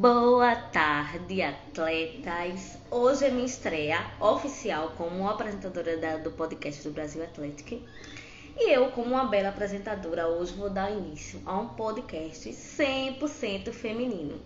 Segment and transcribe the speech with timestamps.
[0.00, 2.78] Boa tarde, atletas!
[2.90, 7.86] Hoje é minha estreia oficial como apresentadora da, do podcast do Brasil Atlético.
[8.56, 14.40] E eu, como uma bela apresentadora, hoje vou dar início a um podcast 100% feminino.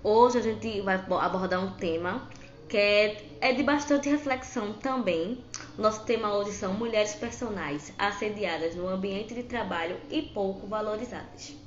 [0.00, 2.28] Hoje a gente vai abordar um tema
[2.68, 5.44] que é, é de bastante reflexão também.
[5.76, 11.63] Nosso tema hoje são mulheres personagens assediadas no ambiente de trabalho e pouco valorizadas.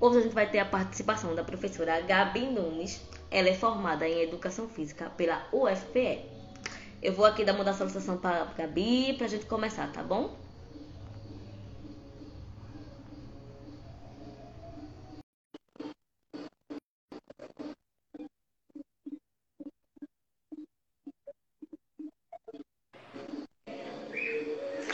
[0.00, 3.02] Hoje a gente vai ter a participação da professora Gabi Nunes.
[3.30, 6.24] Ela é formada em Educação Física pela UFPE.
[7.02, 10.34] Eu vou aqui dar uma solicitação para a Gabi para a gente começar, tá bom?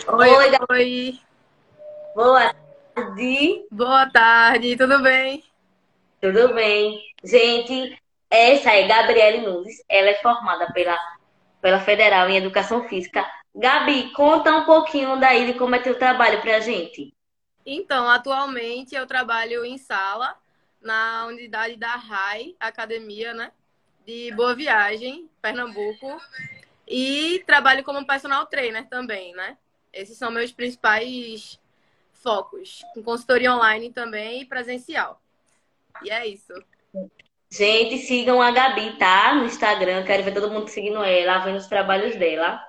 [0.09, 0.51] Oi, oi.
[0.71, 1.21] oi.
[2.17, 2.66] Boa
[2.97, 3.67] tarde.
[3.71, 5.45] Boa tarde, tudo bem?
[6.19, 6.99] Tudo bem.
[7.23, 9.85] Gente, essa é Gabriele Nunes.
[9.87, 10.97] Ela é formada pela,
[11.61, 13.25] pela Federal em Educação Física.
[13.55, 17.13] Gabi, conta um pouquinho daí de como é teu trabalho pra gente.
[17.67, 20.35] Então, atualmente eu trabalho em sala
[20.81, 23.53] na unidade da RAI, Academia, né?
[24.07, 26.19] De Boa Viagem, Pernambuco.
[26.89, 29.59] E trabalho como personal trainer também, né?
[29.93, 31.59] Esses são meus principais
[32.27, 35.23] focos, com consultoria online também e presencial.
[36.03, 36.53] E é isso.
[37.49, 39.33] Gente, sigam a Gabi, tá?
[39.37, 42.61] No Instagram, quero ver todo mundo seguindo ela, vendo os trabalhos dela.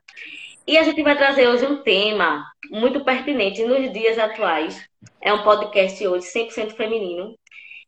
[0.67, 4.88] E a gente vai trazer hoje um tema muito pertinente nos dias atuais.
[5.19, 7.36] É um podcast hoje 100% feminino.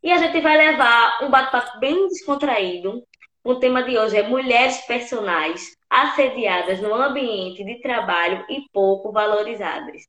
[0.02, 3.04] E a gente vai levar um bate-papo bem descontraído.
[3.44, 10.02] O tema de hoje é mulheres personagens assediadas no ambiente de trabalho e pouco valorizadas.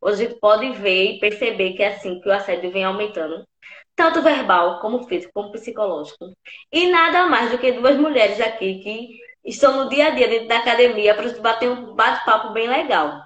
[0.00, 3.44] Hoje a gente pode ver e perceber que é assim que o assédio vem aumentando,
[3.96, 6.32] tanto verbal como físico, como psicológico.
[6.72, 10.48] E nada mais do que duas mulheres aqui que estão no dia a dia dentro
[10.48, 13.24] da academia para bater um bate-papo bem legal.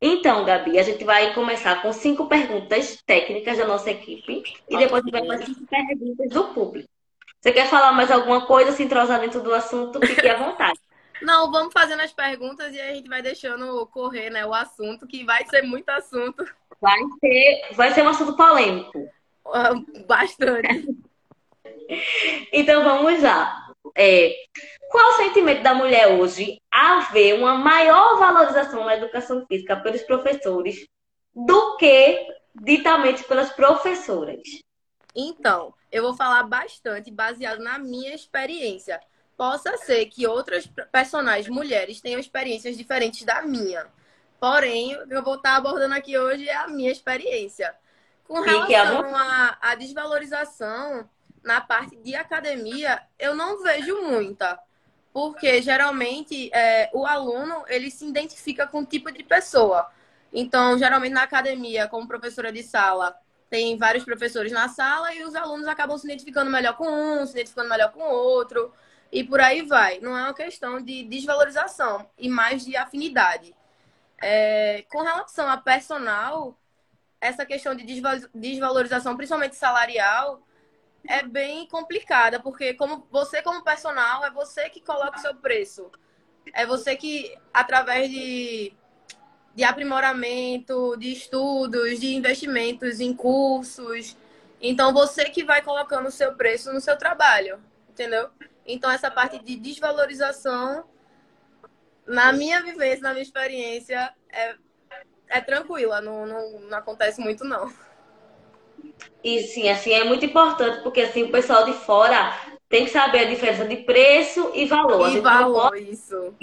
[0.00, 5.02] Então, Gabi, a gente vai começar com cinco perguntas técnicas da nossa equipe e depois
[5.10, 6.88] vai para cinco perguntas do público.
[7.40, 10.04] Você quer falar mais alguma coisa, se entrosar dentro do assunto?
[10.04, 10.78] Fique à vontade.
[11.22, 15.24] Não, vamos fazendo as perguntas e a gente vai deixando correr, né, o assunto, que
[15.24, 16.44] vai ser muito assunto.
[16.80, 19.08] Vai ser, vai ser um assunto polêmico.
[19.46, 19.72] Ah,
[20.06, 20.88] bastante.
[22.52, 23.72] então vamos lá.
[23.96, 24.34] É,
[24.90, 30.02] qual o sentimento da mulher hoje a ver uma maior valorização na educação física pelos
[30.02, 30.86] professores
[31.34, 34.42] do que ditamente pelas professoras?
[35.14, 39.00] Então, eu vou falar bastante baseado na minha experiência
[39.42, 43.88] possa ser que outras personagens mulheres tenham experiências diferentes da minha.
[44.38, 47.74] Porém, o que eu vou estar abordando aqui hoje é a minha experiência.
[48.22, 51.10] Com relação à, à desvalorização
[51.42, 54.60] na parte de academia, eu não vejo muita.
[55.12, 59.90] Porque geralmente é, o aluno ele se identifica com um tipo de pessoa.
[60.32, 63.12] Então, geralmente na academia, como professora de sala,
[63.50, 67.32] tem vários professores na sala e os alunos acabam se identificando melhor com um, se
[67.32, 68.72] identificando melhor com o outro
[69.12, 70.00] e por aí vai.
[70.00, 73.54] Não é uma questão de desvalorização e mais de afinidade.
[74.20, 76.58] É, com relação a personal,
[77.20, 77.84] essa questão de
[78.34, 80.42] desvalorização, principalmente salarial,
[81.06, 85.90] é bem complicada, porque como você como personal, é você que coloca o seu preço.
[86.54, 88.72] É você que, através de,
[89.54, 94.16] de aprimoramento, de estudos, de investimentos em cursos,
[94.60, 98.30] então você que vai colocando o seu preço no seu trabalho, entendeu?
[98.66, 100.84] Então, essa parte de desvalorização,
[102.06, 104.54] na minha vivência, na minha experiência, é,
[105.28, 107.72] é tranquila, não, não, não acontece muito, não.
[109.22, 112.36] E sim, assim, é muito importante, porque assim, o pessoal de fora
[112.68, 115.14] tem que saber a diferença de preço e valor.
[115.14, 115.90] E valor, pode...
[115.90, 116.34] isso.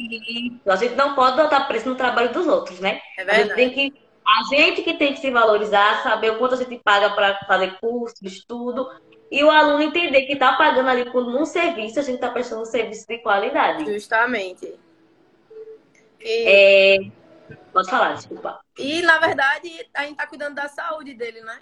[0.66, 3.02] A gente não pode botar preço no trabalho dos outros, né?
[3.18, 3.52] É verdade.
[3.52, 4.02] A gente, tem que...
[4.26, 7.78] a gente que tem que se valorizar, saber o quanto a gente paga para fazer
[7.80, 8.88] curso, estudo,
[9.32, 12.64] e o aluno entender que está pagando ali por um serviço, a gente está prestando
[12.64, 13.86] um serviço de qualidade.
[13.86, 14.80] Justamente.
[16.20, 16.48] E...
[16.48, 16.98] É...
[17.72, 18.60] Pode falar, desculpa.
[18.78, 21.60] E, na verdade, a gente está cuidando da saúde dele, né?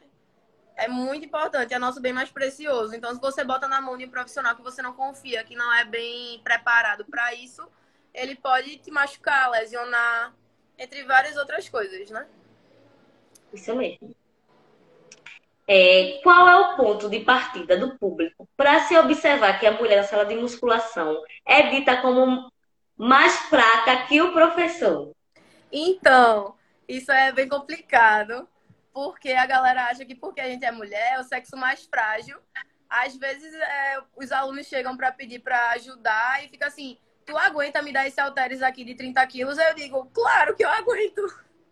[0.76, 2.96] É muito importante, é nosso bem mais precioso.
[2.96, 5.74] Então, se você bota na mão de um profissional que você não confia, que não
[5.74, 7.68] é bem preparado para isso,
[8.14, 10.34] ele pode te machucar, lesionar,
[10.78, 12.28] entre várias outras coisas, né?
[13.52, 14.16] Isso mesmo
[15.68, 19.98] é, qual é o ponto de partida do público para se observar que a mulher
[19.98, 22.50] na sala de musculação é dita como
[22.96, 25.12] mais fraca que o professor?
[25.72, 26.56] Então,
[26.88, 28.48] isso é bem complicado,
[28.94, 32.40] porque a galera acha que porque a gente é mulher é o sexo mais frágil,
[32.90, 37.82] Às vezes é, os alunos chegam para pedir para ajudar e fica assim, tu aguenta
[37.82, 39.58] me dar esse halteres aqui de 30 quilos?
[39.58, 41.22] Eu digo, claro que eu aguento.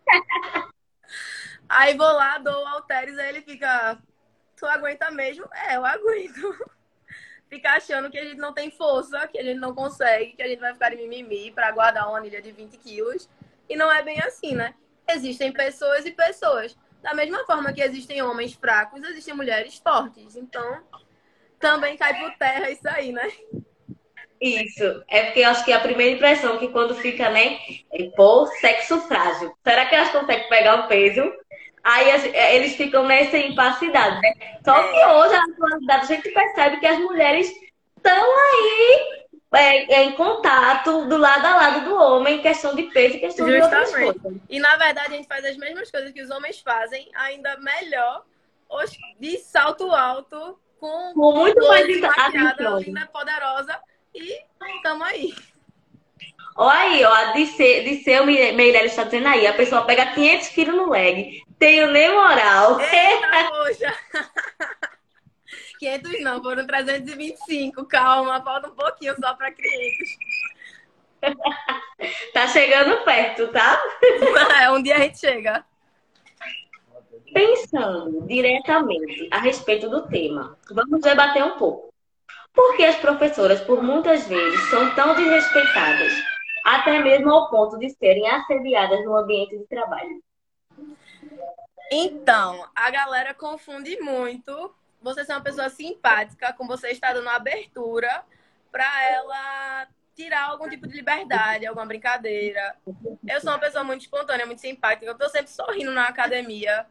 [1.68, 3.98] aí vou lá, dou o halteres, aí ele fica,
[4.56, 5.48] tu aguenta mesmo?
[5.52, 6.76] É, eu aguento.
[7.48, 10.48] fica achando que a gente não tem força, que a gente não consegue, que a
[10.48, 13.28] gente vai ficar de mimimi para guardar uma anilha de 20 quilos.
[13.68, 14.74] E não é bem assim, né?
[15.08, 16.76] Existem pessoas e pessoas.
[17.02, 20.36] Da mesma forma que existem homens fracos, existem mulheres fortes.
[20.36, 20.82] Então,
[21.58, 23.30] também cai por terra isso aí, né?
[24.40, 25.04] Isso.
[25.08, 27.58] É porque eu acho que a primeira impressão que quando fica, né?
[28.16, 29.56] Pô, sexo frágil.
[29.66, 31.22] Será que elas conseguem pegar o peso?
[31.86, 34.34] Aí é, eles ficam nessa impacidade, né?
[34.64, 37.48] Só que hoje, na atualidade, a gente percebe que as mulheres
[37.96, 43.16] estão aí é, é, em contato do lado a lado do homem, questão de peso
[43.16, 43.70] e questão Justamente.
[43.70, 44.40] de outras coisas.
[44.50, 48.24] E na verdade a gente faz as mesmas coisas que os homens fazem, ainda melhor,
[49.20, 53.78] de salto alto, com, com muito mais maquiada, linda, poderosa,
[54.12, 54.42] e
[54.74, 55.32] estamos aí.
[56.56, 60.74] Olha aí, ó, a Diceu, Diceu Meirelles está dizendo aí, a pessoa pega 500 quilos
[60.74, 62.80] no leg, tenho nem moral.
[62.80, 63.94] Eita, poxa!
[65.78, 67.86] 500 não, foram 325.
[67.86, 70.18] Calma, falta um pouquinho só para 500.
[72.32, 73.82] tá chegando perto, tá?
[74.62, 75.64] É, um dia a gente chega.
[77.32, 81.92] Pensando diretamente a respeito do tema, vamos debater um pouco.
[82.54, 86.12] Por que as professoras, por muitas vezes, são tão desrespeitadas,
[86.64, 90.22] até mesmo ao ponto de serem assediadas no ambiente de trabalho?
[91.90, 98.24] Então, a galera confunde muito você ser uma pessoa simpática, com você estar dando abertura
[98.72, 102.76] para ela tirar algum tipo de liberdade, alguma brincadeira.
[103.28, 105.06] Eu sou uma pessoa muito espontânea, muito simpática.
[105.06, 106.86] Eu tô sempre sorrindo na academia.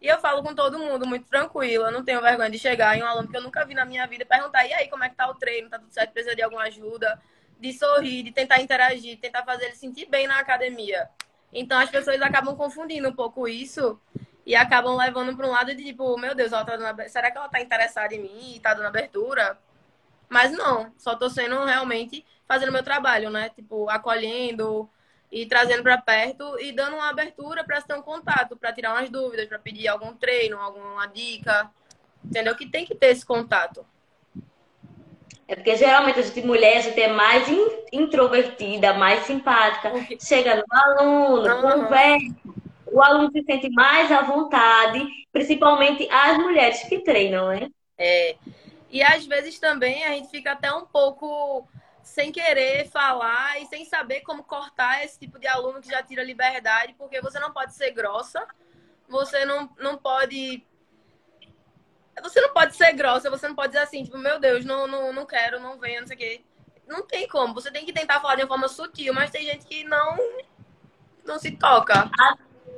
[0.00, 1.88] E eu falo com todo mundo muito tranquila.
[1.88, 4.06] Eu não tenho vergonha de chegar em um aluno que eu nunca vi na minha
[4.06, 5.68] vida e perguntar: e aí, como é que tá o treino?
[5.68, 6.12] Tá tudo certo?
[6.12, 7.20] Precisa de alguma ajuda?
[7.58, 11.08] De sorrir, de tentar interagir, de tentar fazer ele sentir bem na academia.
[11.52, 14.00] Então as pessoas acabam confundindo um pouco isso
[14.44, 17.38] e acabam levando para um lado de tipo, meu Deus, ela tá dando, será que
[17.38, 19.58] ela tá interessada em mim e tá dando abertura?
[20.28, 23.50] Mas não, só tô sendo realmente fazendo meu trabalho, né?
[23.50, 24.88] Tipo, acolhendo
[25.30, 29.10] e trazendo para perto e dando uma abertura para ter um contato, para tirar umas
[29.10, 31.70] dúvidas, para pedir algum treino, alguma dica.
[32.24, 32.54] Entendeu?
[32.56, 33.84] Que tem que ter esse contato.
[35.48, 37.48] É porque geralmente a gente mulher, a gente é mais
[37.92, 39.90] introvertida, mais simpática.
[40.20, 41.62] Chega no aluno, uhum.
[41.62, 42.36] conversa,
[42.92, 47.68] o aluno se sente mais à vontade, principalmente as mulheres que treinam, né?
[47.96, 48.36] É.
[48.90, 51.68] E às vezes também a gente fica até um pouco
[52.02, 56.24] sem querer falar e sem saber como cortar esse tipo de aluno que já tira
[56.24, 58.44] liberdade, porque você não pode ser grossa,
[59.08, 60.66] você não, não pode.
[62.22, 65.12] Você não pode ser grossa, você não pode dizer assim, tipo, meu Deus, não, não,
[65.12, 66.44] não quero, não venha, não sei o quê.
[66.86, 67.54] Não tem como.
[67.54, 70.18] Você tem que tentar falar de uma forma sutil, mas tem gente que não,
[71.24, 72.10] não se toca.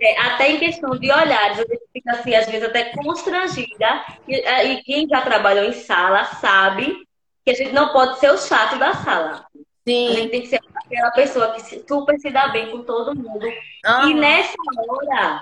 [0.02, 4.04] É, até em questão de olhares, a gente fica assim, às vezes até constrangida.
[4.26, 7.06] E, é, e, quem já trabalhou em sala sabe
[7.44, 9.47] que a gente não pode ser o chato da sala.
[9.87, 10.09] Sim.
[10.09, 13.47] A gente tem que ser aquela pessoa que super se dá bem com todo mundo.
[13.47, 14.09] Uhum.
[14.09, 14.56] E nessa
[14.88, 15.40] hora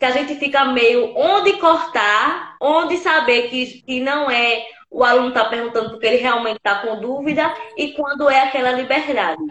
[0.00, 5.28] que a gente fica meio onde cortar, onde saber que, que não é o aluno
[5.28, 9.42] está perguntando porque ele realmente está com dúvida e quando é aquela liberdade.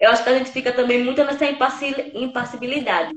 [0.00, 3.14] Eu acho que a gente fica também muito nessa impassibilidade.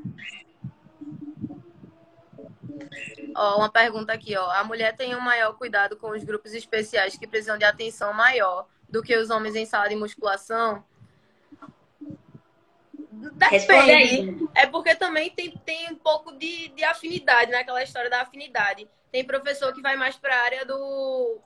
[3.36, 4.50] Ó, uma pergunta aqui, ó.
[4.52, 8.68] A mulher tem um maior cuidado com os grupos especiais que precisam de atenção maior
[8.90, 10.84] do que os homens em sala de musculação?
[13.12, 14.48] Depende.
[14.56, 17.60] É porque também tem, tem um pouco de, de afinidade, né?
[17.60, 18.88] Aquela história da afinidade.
[19.12, 21.40] Tem professor que vai mais para a área do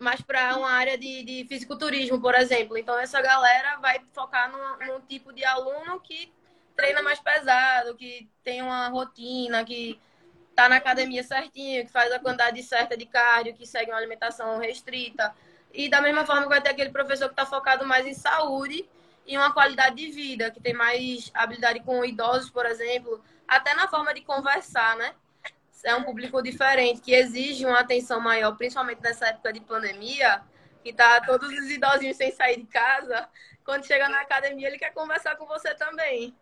[0.00, 2.76] mais para uma área de, de fisiculturismo, por exemplo.
[2.78, 6.32] Então, essa galera vai focar num, num, tipo de aluno que
[6.74, 10.00] treina mais pesado, que tem uma rotina, que
[10.56, 14.58] tá na academia certinho, que faz a quantidade certa de cardio, que segue uma alimentação
[14.58, 15.34] restrita.
[15.72, 18.88] E da mesma forma vai ter aquele professor que está focado mais em saúde
[19.26, 23.86] e uma qualidade de vida, que tem mais habilidade com idosos, por exemplo, até na
[23.86, 25.14] forma de conversar, né?
[25.84, 30.42] É um público diferente, que exige uma atenção maior, principalmente nessa época de pandemia,
[30.82, 33.28] que tá todos os idosinhos sem sair de casa.
[33.64, 36.34] Quando chega na academia, ele quer conversar com você também.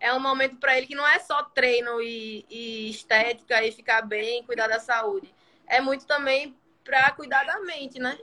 [0.00, 4.02] É um momento para ele que não é só treino e, e estética e ficar
[4.02, 5.32] bem, cuidar da saúde.
[5.66, 8.18] É muito também para cuidar da mente, né?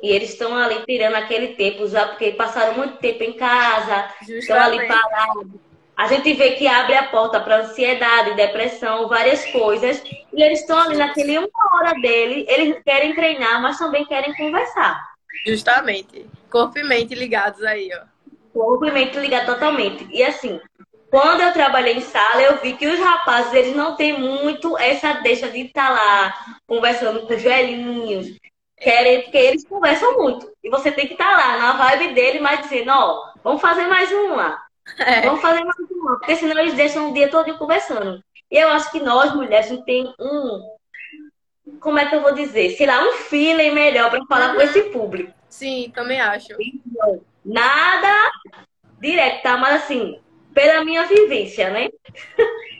[0.00, 4.38] E eles estão ali tirando aquele tempo já, porque passaram muito tempo em casa, Justamente.
[4.38, 10.02] estão ali parados A gente vê que abre a porta para ansiedade, depressão, várias coisas.
[10.32, 15.12] E eles estão ali naquele uma hora dele, eles querem treinar, mas também querem conversar.
[15.46, 16.26] Justamente.
[16.50, 18.04] Corpo e mente ligados aí, ó.
[18.52, 20.06] Corpo e mente ligados totalmente.
[20.10, 20.60] E assim,
[21.10, 25.12] quando eu trabalhei em sala, eu vi que os rapazes, eles não têm muito essa
[25.20, 26.34] deixa de estar lá
[26.66, 28.38] conversando com os velhinhos.
[28.78, 30.50] Querem, porque eles conversam muito.
[30.64, 34.10] E você tem que estar lá na vibe dele, mas dizendo, ó, vamos fazer mais
[34.10, 34.60] uma.
[34.98, 35.22] É.
[35.22, 36.18] Vamos fazer mais uma.
[36.18, 38.22] Porque senão eles deixam o dia todo conversando.
[38.50, 40.76] E eu acho que nós, mulheres, não tem um.
[41.80, 42.70] Como é que eu vou dizer?
[42.76, 45.32] Sei lá, um feeling melhor para falar com esse público.
[45.48, 46.48] Sim, também acho.
[47.44, 48.32] Nada
[49.00, 49.56] direto, tá?
[49.56, 50.20] Mas assim,
[50.54, 51.88] pela minha vivência, né?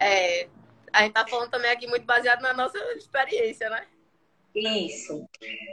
[0.00, 0.46] É,
[0.92, 3.84] a gente tá falando também aqui muito baseado na nossa experiência, né?
[4.54, 5.28] Isso.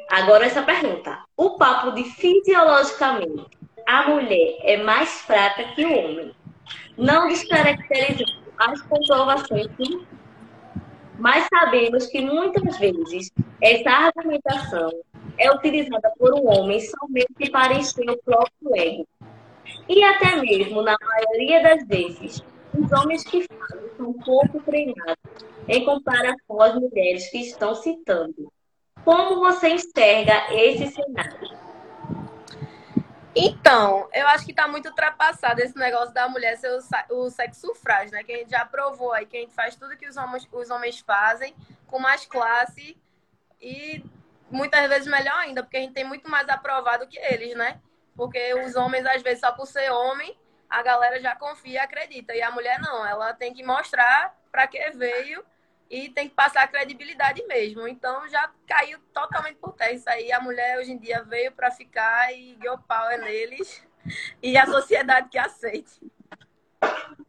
[0.10, 1.24] Agora essa pergunta.
[1.38, 3.46] O papo de fisiologicamente,
[3.86, 6.36] a mulher é mais fraca que o homem.
[6.98, 9.68] Não descaracterizando as comprovações,
[11.20, 14.92] mas sabemos que muitas vezes essa argumentação
[15.38, 19.08] é utilizada por um homem somente para encher o próprio ego.
[19.88, 25.18] E até mesmo, na maioria das vezes, os homens que falam são pouco treinados
[25.68, 28.52] em comparação às mulheres que estão citando.
[29.04, 31.65] Como você enxerga esse cenário?
[33.36, 36.72] Então, eu acho que está muito ultrapassado esse negócio da mulher ser
[37.10, 38.24] o, sexo frágil, né?
[38.24, 40.70] Que a gente já provou aí, que a gente faz tudo que os homens, os
[40.70, 41.54] homens fazem
[41.86, 42.98] com mais classe
[43.60, 44.02] e
[44.50, 47.82] muitas vezes melhor ainda, porque a gente tem muito mais aprovado que eles, né?
[48.16, 50.38] Porque os homens, às vezes, só por ser homem,
[50.70, 52.34] a galera já confia e acredita.
[52.34, 55.44] E a mulher não, ela tem que mostrar para que veio
[55.90, 57.88] e tem que passar a credibilidade mesmo.
[57.88, 60.32] Então já caiu totalmente por terra isso aí.
[60.32, 63.86] A mulher hoje em dia veio para ficar e girl power neles
[64.42, 66.00] e a sociedade que aceite.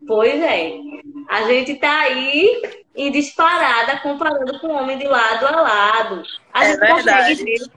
[0.07, 0.73] Pois é.
[1.29, 6.23] A gente tá aí em disparada comparando com o homem de lado a lado.
[6.53, 7.29] A é gente verdade.
[7.31, 7.71] consegue ver,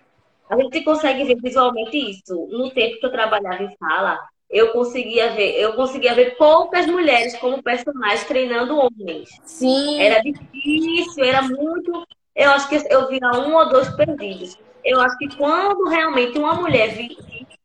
[0.50, 2.48] a gente consegue ver visualmente isso.
[2.52, 7.38] No tempo que eu trabalhava em sala, eu conseguia ver, eu conseguia ver poucas mulheres
[7.38, 9.30] como personagens treinando homens.
[9.44, 10.02] Sim.
[10.02, 12.08] Era difícil, era muito.
[12.36, 14.58] Eu acho que eu via um ou dois perdidos.
[14.84, 17.16] Eu acho que quando realmente uma mulher vir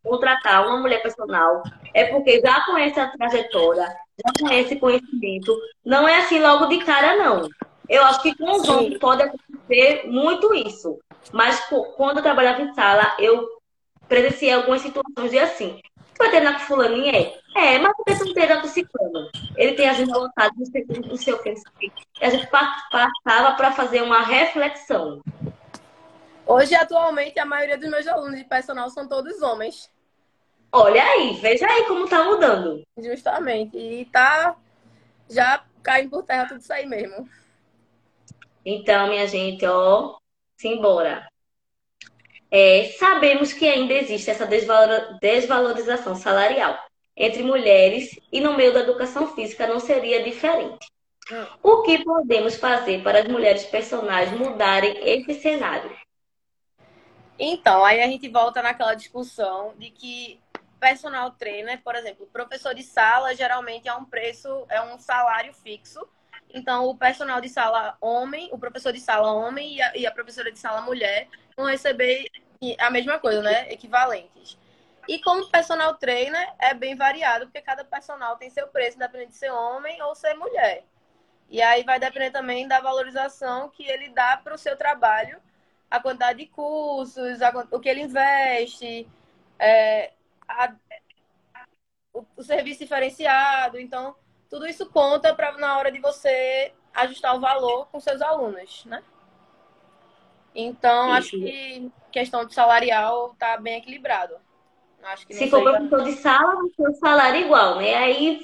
[0.03, 1.63] contratar uma mulher personal,
[1.95, 3.87] é porque já conhece a trajetória,
[4.23, 5.57] já conhece conhecimento.
[5.83, 7.49] Não é assim logo de cara, não.
[7.89, 10.99] Eu acho que com os homens pode acontecer muito isso.
[11.33, 11.61] Mas
[11.97, 13.49] quando eu trabalhava em sala, eu
[14.07, 15.81] presenciei algumas situações de assim
[16.19, 17.13] vai ter na fulaninha?
[17.57, 19.31] É, é mas por que você não tem na ciclano?
[19.57, 21.55] Ele tem as vontades, não sei, não sei o que.
[22.21, 25.23] E a gente passava para fazer uma reflexão.
[26.47, 29.91] Hoje, atualmente, a maioria dos meus alunos de personal são todos homens.
[30.71, 32.83] Olha aí, veja aí como tá mudando.
[32.99, 33.79] Justamente.
[33.79, 34.57] E tá
[35.31, 37.29] já caindo por terra tudo isso aí mesmo.
[38.65, 40.17] Então, minha gente, ó,
[40.57, 41.27] simbora.
[42.57, 46.79] É, sabemos que ainda existe essa desvalorização salarial
[47.17, 50.87] entre mulheres e no meio da educação física não seria diferente.
[51.33, 51.47] Hum.
[51.61, 55.91] O que podemos fazer para as mulheres personagens mudarem esse cenário?
[57.37, 60.41] Então, aí a gente volta naquela discussão de que
[60.79, 66.07] personal trainer, por exemplo, professor de sala geralmente é um preço, é um salário fixo.
[66.51, 70.13] Então, o personal de sala homem, o professor de sala homem e a, e a
[70.13, 72.29] professora de sala mulher vão receber
[72.79, 73.73] a mesma coisa, né?
[73.73, 74.59] Equivalentes.
[75.07, 79.37] E como personal trainer é bem variado, porque cada personal tem seu preço, independente de
[79.37, 80.85] ser homem ou ser mulher.
[81.51, 85.41] E aí vai depender também da valorização que ele dá para o seu trabalho,
[85.91, 89.07] a quantidade de cursos, a, o que ele investe,
[89.59, 90.13] é,
[90.49, 90.75] a,
[92.13, 93.79] o, o, serviço diferenciado.
[93.79, 94.17] Então,
[94.49, 99.03] tudo isso conta para na hora de você ajustar o valor com seus alunos, né?
[100.55, 104.37] Então, acho que questão de salarial está bem equilibrado.
[105.03, 107.95] Acho que Se for professor de sala, o salário igual, né?
[107.95, 108.41] Aí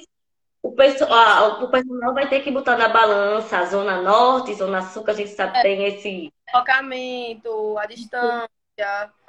[0.61, 5.03] o pessoal, o personal vai ter que botar na balança a zona norte, zona sul,
[5.03, 6.33] que a gente sabe é, tem esse.
[6.51, 8.49] Focamento, a distância.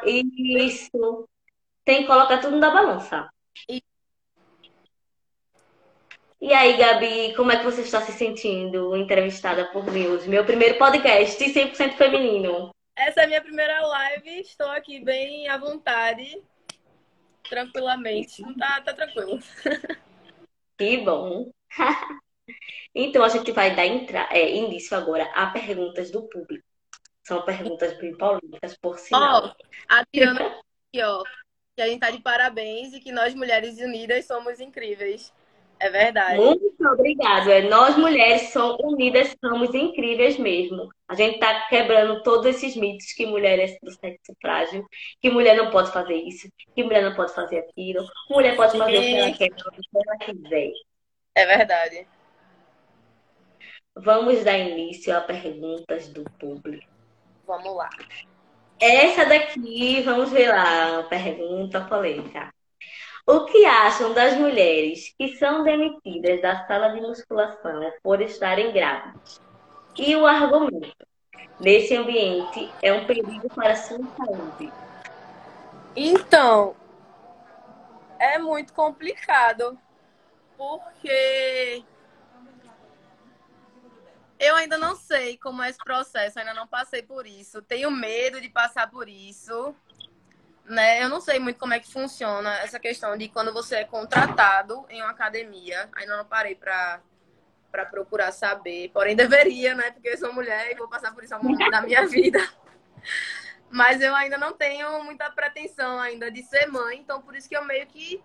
[0.05, 1.29] Isso.
[1.85, 3.31] Tem que colocar tudo na balança.
[3.69, 3.83] E...
[6.43, 10.29] e aí, Gabi, como é que você está se sentindo entrevistada por mim hoje?
[10.29, 12.75] Meu primeiro podcast 100% feminino.
[12.97, 16.43] Essa é a minha primeira live, estou aqui bem à vontade,
[17.49, 18.43] tranquilamente.
[18.59, 19.39] Tá, tá tranquilo.
[20.77, 21.53] Que bom.
[22.95, 26.65] Então, a gente vai dar é, início agora a perguntas do público.
[27.25, 29.55] São perguntas bem polêmicas, por sinal.
[29.57, 31.23] Oh, a Diana aqui, ó.
[31.75, 35.33] Que a gente tá de parabéns e que nós, mulheres unidas, somos incríveis.
[35.83, 36.37] É verdade.
[36.37, 37.51] Muito obrigado.
[37.51, 40.89] É, nós mulheres somos unidas, somos incríveis mesmo.
[41.09, 44.87] A gente está quebrando todos esses mitos que mulher é do sexo frágil,
[45.21, 48.97] que mulher não pode fazer isso, que mulher não pode fazer aquilo, mulher pode fazer
[48.97, 50.73] o que ela quer, o que ela quiser.
[51.35, 52.07] É verdade.
[53.97, 56.87] Vamos dar início a perguntas do público.
[57.45, 57.91] Vamos lá.
[58.81, 62.55] Essa daqui, vamos ver lá, pergunta polêmica.
[63.25, 69.41] O que acham das mulheres que são demitidas da sala de musculação por estarem grávidas?
[69.97, 71.07] E o argumento:
[71.61, 74.73] nesse ambiente é um perigo para a sua saúde.
[75.95, 76.75] Então,
[78.19, 79.79] é muito complicado,
[80.57, 81.85] porque
[84.41, 87.62] eu ainda não sei como é esse processo, ainda não passei por isso.
[87.62, 89.76] Tenho medo de passar por isso
[90.64, 91.02] né?
[91.02, 94.85] Eu não sei muito como é que funciona essa questão de quando você é contratado
[94.88, 95.88] em uma academia.
[95.95, 97.00] Ainda não parei para
[97.71, 99.90] para procurar saber, porém deveria, né?
[99.92, 102.38] Porque eu sou mulher e vou passar por isso ao longo da minha vida.
[103.71, 107.57] Mas eu ainda não tenho muita pretensão ainda de ser mãe, então por isso que
[107.57, 108.23] eu meio que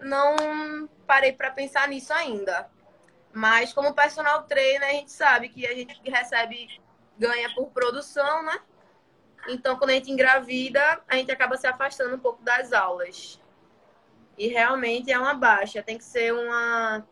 [0.00, 2.70] não parei para pensar nisso ainda.
[3.32, 6.68] Mas como personal trainer, a gente sabe que a gente recebe
[7.18, 8.60] ganha por produção, né?
[9.48, 13.40] Então, quando a gente engravida, a gente acaba se afastando um pouco das aulas.
[14.36, 15.82] E realmente é uma baixa.
[15.82, 17.06] Tem que ser uma.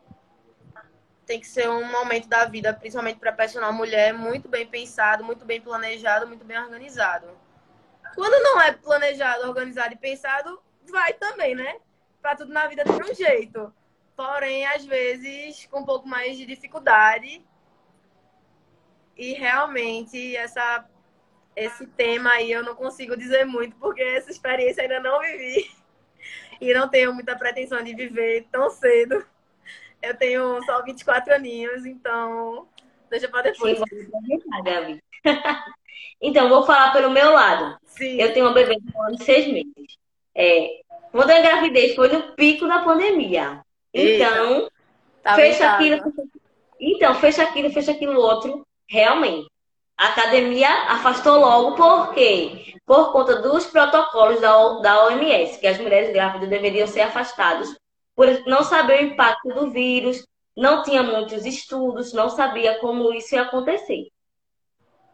[1.25, 5.43] Tem que ser um momento da vida, principalmente para personal mulher, muito bem pensado, muito
[5.43, 7.27] bem planejado, muito bem organizado.
[8.15, 11.79] Quando não é planejado, organizado e pensado, vai também, né?
[12.21, 13.73] Para tudo na vida tem um jeito.
[14.15, 17.45] Porém, às vezes, com um pouco mais de dificuldade.
[19.17, 20.87] E realmente, essa
[21.57, 25.69] esse tema aí eu não consigo dizer muito, porque essa experiência ainda não vivi.
[26.59, 29.23] E não tenho muita pretensão de viver tão cedo.
[30.01, 32.67] Eu tenho só 24 aninhos, então
[33.11, 33.77] deixa para depois.
[33.77, 34.99] Sim,
[36.19, 37.77] então, vou falar pelo meu lado.
[37.85, 38.19] Sim.
[38.19, 39.99] Eu tenho uma bebê de um ano e seis meses.
[40.33, 43.61] É, quando eu engravidei foi no pico da pandemia.
[43.93, 44.67] Então,
[45.21, 46.11] tá fecha aquilo.
[46.79, 48.65] Então, fecha aquilo, fecha aquilo outro.
[48.89, 49.47] Realmente.
[49.97, 52.75] A academia afastou logo, por quê?
[52.85, 57.75] Por conta dos protocolos da, da OMS, que as mulheres grávidas deveriam ser afastadas,
[58.15, 60.23] por não saber o impacto do vírus,
[60.55, 64.07] não tinha muitos estudos, não sabia como isso ia acontecer.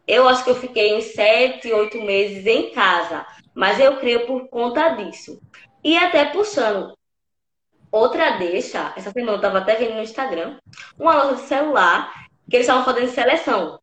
[0.06, 4.48] Eu acho que eu fiquei uns sete, oito meses em casa, mas eu creio por
[4.48, 5.40] conta disso.
[5.82, 6.94] E até puxando
[7.90, 10.58] outra deixa, essa semana eu estava até vendo no Instagram,
[10.98, 13.78] uma loja de celular, que eles estavam fazendo seleção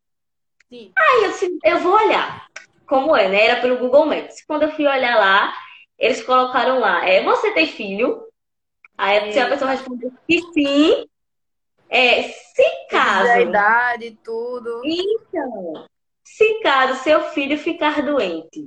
[0.72, 0.90] Sim.
[0.96, 2.46] Aí eu disse, eu vou olhar.
[2.86, 3.44] Como é, né?
[3.44, 4.42] Era pelo Google Maps.
[4.46, 5.52] Quando eu fui olhar lá,
[5.98, 8.26] eles colocaram lá, é, você tem filho?
[8.96, 11.06] Aí se a pessoa respondeu que sim,
[11.90, 13.32] é, se caso.
[13.32, 14.80] A idade, tudo.
[14.82, 15.86] Então,
[16.24, 18.66] se caso seu filho ficar doente,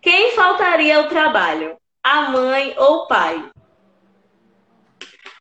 [0.00, 1.76] quem faltaria ao trabalho?
[2.02, 3.50] A mãe ou o pai?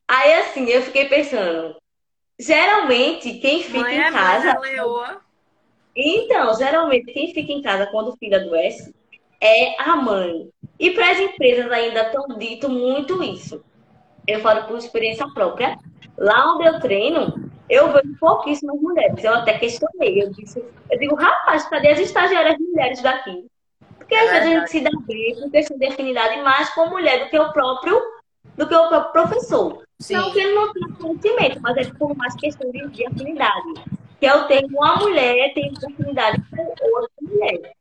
[0.06, 1.78] Aí assim, eu fiquei pensando.
[2.38, 4.56] Geralmente, quem fica mãe em é casa.
[4.56, 5.25] Mãe, leoa.
[5.96, 8.94] Então, geralmente, quem fica em casa quando o filho adoece
[9.40, 10.50] é a mãe.
[10.78, 13.64] E para as empresas ainda estão dito muito isso.
[14.28, 15.78] Eu falo por experiência própria.
[16.18, 19.24] Lá onde eu treino, eu vejo pouquíssimas mulheres.
[19.24, 20.22] Eu até questionei.
[20.22, 23.46] Eu, disse, eu digo, rapaz, cadê as estagiárias mulheres daqui?
[23.98, 27.24] Porque às vezes a gente se dá bem com questão de afinidade mais com mulher
[27.24, 28.02] do que o próprio,
[28.56, 29.84] do que o próprio professor.
[30.00, 30.16] Sim.
[30.16, 33.74] Não que ele não tenha conhecimento, mas é por mais questão de, de afinidade
[34.26, 37.74] que é o termo uma mulher tem oportunidade com outra mulher.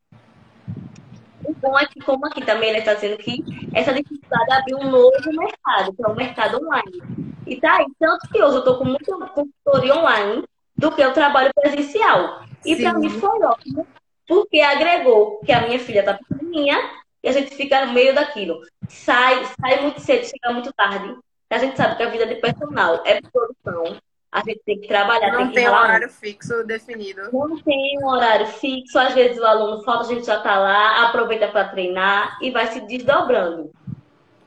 [1.43, 4.91] O bom é que, como aqui também ele está dizendo que essa dificuldade abriu um
[4.91, 7.03] novo mercado, que é o mercado online.
[7.47, 10.45] E tá aí, tanto que hoje eu estou com muita consultoria online
[10.77, 12.43] do que o trabalho presencial.
[12.63, 13.87] E para mim foi ótimo,
[14.29, 16.77] porque agregou que a minha filha está pequenininha
[17.23, 18.61] e a gente fica no meio daquilo.
[18.87, 21.17] Sai, sai muito cedo, chega muito tarde.
[21.49, 23.99] A gente sabe que a vida de personal é produção,
[24.35, 25.31] a gente tem que trabalhar.
[25.31, 27.31] Não tem, que tem um horário fixo definido.
[27.33, 28.99] Não tem um horário fixo.
[28.99, 32.67] Às vezes o aluno falta, a gente já está lá, aproveita para treinar e vai
[32.67, 33.71] se desdobrando.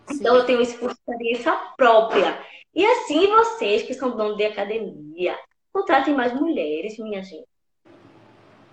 [0.08, 0.16] Sim.
[0.16, 2.38] Então eu tenho isso por experiência própria.
[2.76, 5.40] E assim vocês que são donos de academia,
[5.72, 7.48] contratem mais mulheres, minha gente.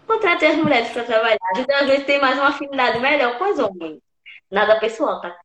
[0.09, 1.39] Contratem as mulheres para trabalhar.
[1.55, 4.01] A gente às vezes tem mais uma afinidade melhor com os homens.
[4.51, 5.39] Nada pessoal, tá?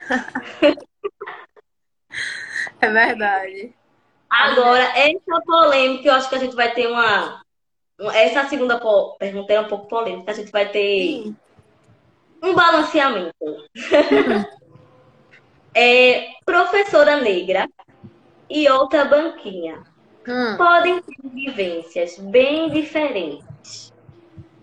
[2.80, 3.83] é verdade.
[4.34, 7.40] Agora, essa polêmica, eu acho que a gente vai ter uma.
[8.12, 8.80] Essa segunda
[9.16, 10.32] pergunta é um pouco polêmica.
[10.32, 11.36] A gente vai ter Sim.
[12.42, 13.32] um balanceamento.
[15.72, 17.68] é professora negra
[18.50, 19.84] e outra banquinha.
[20.26, 20.56] Hum.
[20.56, 23.92] Podem ter vivências bem diferentes.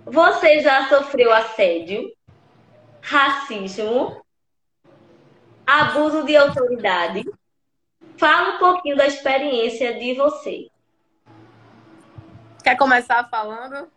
[0.06, 2.12] Você já sofreu assédio,
[3.02, 4.22] racismo,
[5.66, 7.24] abuso de autoridade?
[8.22, 10.70] Fala um pouquinho da experiência de você.
[12.64, 13.92] Quer começar falando?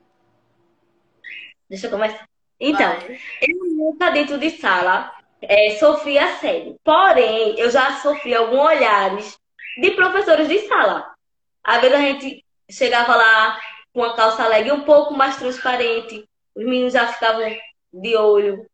[1.69, 2.27] Deixa eu começar.
[2.59, 3.21] Então, Vai.
[3.43, 6.81] eu nunca dentro de sala é, sofri assédio.
[6.83, 9.39] Porém, eu já sofri alguns olhares
[9.77, 11.15] de professores de sala.
[11.63, 13.61] Às vezes a gente chegava lá
[13.93, 17.55] com a calça leg um pouco mais transparente, os meninos já ficavam
[17.93, 18.65] de olho.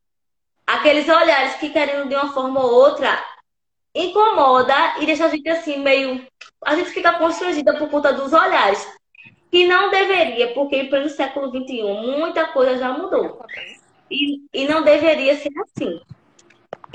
[0.65, 3.21] Aqueles olhares que querendo de uma forma ou outra
[3.95, 6.27] incomoda e deixa a gente assim meio.
[6.65, 8.87] A gente fica constrangida por conta dos olhares.
[9.51, 13.45] Que não deveria, porque pleno século XXI muita coisa já mudou.
[14.09, 16.01] E, e não deveria ser assim.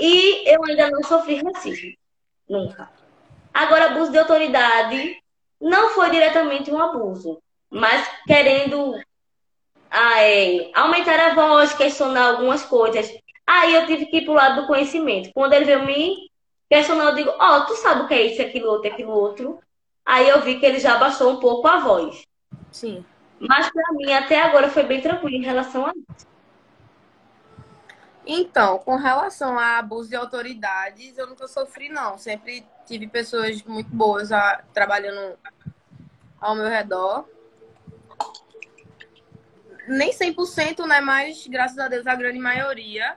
[0.00, 1.92] E eu ainda não sofri racismo.
[2.48, 2.90] Nunca.
[3.52, 5.16] Agora, abuso de autoridade
[5.60, 8.94] não foi diretamente um abuso, mas querendo
[9.90, 13.10] ah, é, aumentar a voz, questionar algumas coisas.
[13.46, 15.30] Aí eu tive que ir pro lado do conhecimento.
[15.32, 16.30] Quando ele veio me
[16.68, 19.60] questionar, eu digo, ó, tu sabe o que é isso, aquilo outro, aquilo outro.
[20.04, 22.24] Aí eu vi que ele já baixou um pouco a voz.
[22.70, 23.04] Sim.
[23.40, 26.26] Mas para mim, até agora, foi bem tranquilo em relação a isso.
[28.26, 32.18] Então, com relação a abuso de autoridades, eu nunca sofri, não.
[32.18, 35.38] Sempre tive pessoas muito boas a, trabalhando
[36.40, 37.24] ao meu redor.
[39.86, 41.00] Nem 100%, né?
[41.00, 43.16] Mas, graças a Deus, a grande maioria.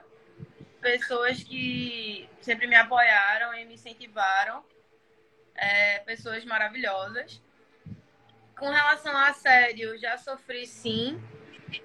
[0.80, 4.64] Pessoas que sempre me apoiaram e me incentivaram.
[5.54, 7.40] É, pessoas maravilhosas.
[8.58, 11.22] Com relação a assédio, já sofri sim.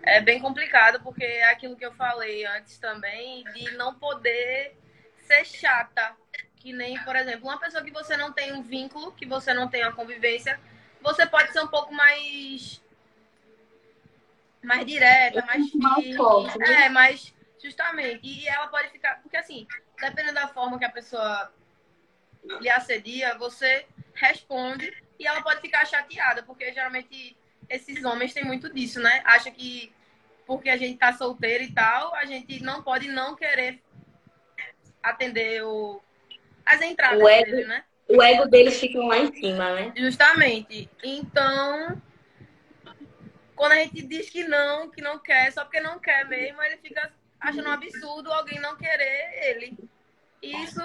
[0.02, 4.76] É bem complicado, porque é aquilo que eu falei antes também, de não poder
[5.22, 6.16] ser chata.
[6.56, 9.68] Que nem, por exemplo, uma pessoa que você não tem um vínculo, que você não
[9.70, 10.60] tem uma convivência,
[11.02, 12.82] você pode ser um pouco mais.
[14.64, 16.18] mais direta, mais Mais firme.
[16.18, 16.86] forte, né?
[16.86, 17.35] É, mais.
[17.66, 18.20] Justamente.
[18.24, 19.20] E ela pode ficar.
[19.22, 19.68] Porque assim,
[20.00, 21.52] dependendo da forma que a pessoa
[22.62, 27.36] lhe assedia, você responde e ela pode ficar chateada, porque geralmente
[27.68, 29.24] esses homens têm muito disso, né?
[29.26, 29.92] Acha que
[30.46, 33.82] porque a gente tá solteiro e tal, a gente não pode não querer
[35.02, 36.00] atender o...
[36.64, 37.50] as entradas O ego.
[37.50, 37.84] dele, né?
[38.08, 39.92] O ego deles fica lá em cima, né?
[39.98, 40.88] Justamente.
[41.04, 42.00] Então,
[43.56, 46.78] quando a gente diz que não, que não quer, só porque não quer mesmo, ele
[46.78, 47.12] fica
[47.46, 49.78] achando um absurdo alguém não querer ele.
[50.42, 50.82] Isso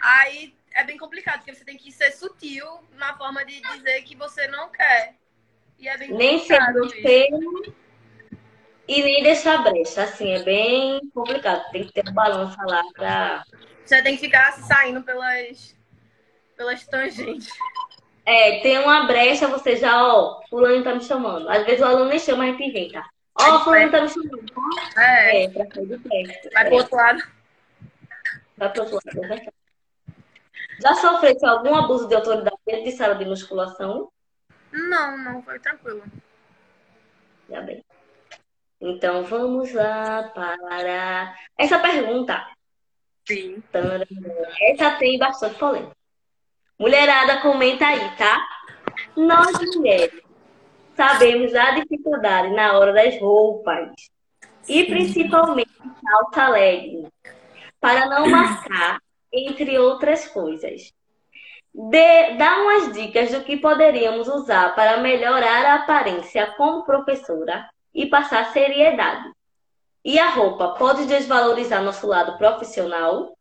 [0.00, 4.14] aí é bem complicado, porque você tem que ser sutil na forma de dizer que
[4.14, 5.14] você não quer.
[5.78, 7.74] E é bem Nem ser grosseiro
[8.88, 10.04] e nem deixar brecha.
[10.04, 11.70] Assim, é bem complicado.
[11.70, 13.44] Tem que ter um balanço lá pra.
[13.84, 15.76] Você tem que ficar saindo pelas,
[16.56, 17.48] pelas tangentes.
[18.24, 21.48] É, tem uma brecha, você já, ó, fulano tá me chamando.
[21.48, 23.04] Às vezes o aluno nem chama, a gente inventa.
[23.38, 24.52] Ó, fulano tá me chamando.
[24.98, 26.50] É, É, pra sair do teste.
[26.52, 27.22] vai pro outro lado.
[28.56, 29.52] Vai pro outro lado, é verdade.
[30.80, 34.10] Já sofreu algum abuso de autoridade dentro de sala de musculação?
[34.72, 36.02] Não, não, foi tranquilo.
[37.48, 37.84] Já bem.
[38.80, 42.46] Então vamos lá para essa pergunta.
[43.26, 43.62] Sim.
[44.60, 45.96] Essa tem bastante polêmica.
[46.78, 48.46] Mulherada, comenta aí, tá?
[49.16, 50.20] Nós mulheres
[50.96, 53.92] sabemos a dificuldade na hora das roupas
[54.68, 55.70] e principalmente
[56.04, 57.08] calça legging
[57.80, 58.98] para não marcar,
[59.32, 60.92] entre outras coisas.
[61.72, 68.06] Dê, dá umas dicas do que poderíamos usar para melhorar a aparência como professora e
[68.06, 69.30] passar seriedade.
[70.02, 73.36] E a roupa pode desvalorizar nosso lado profissional?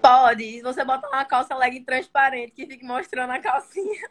[0.00, 0.62] Pode.
[0.62, 4.08] Você botar uma calça legging transparente que fique mostrando a calcinha.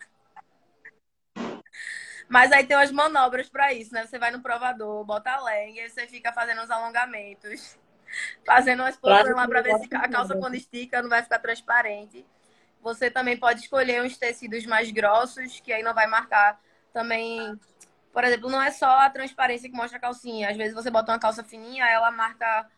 [2.30, 4.06] Mas aí tem umas manobras pra isso, né?
[4.06, 7.78] Você vai no provador, bota a aí você fica fazendo uns alongamentos,
[8.46, 12.26] fazendo umas posições lá pra ver se a calça quando estica não vai ficar transparente.
[12.82, 16.62] Você também pode escolher uns tecidos mais grossos, que aí não vai marcar
[16.94, 17.60] também.
[18.14, 20.50] Por exemplo, não é só a transparência que mostra a calcinha.
[20.50, 22.70] Às vezes você bota uma calça fininha, ela marca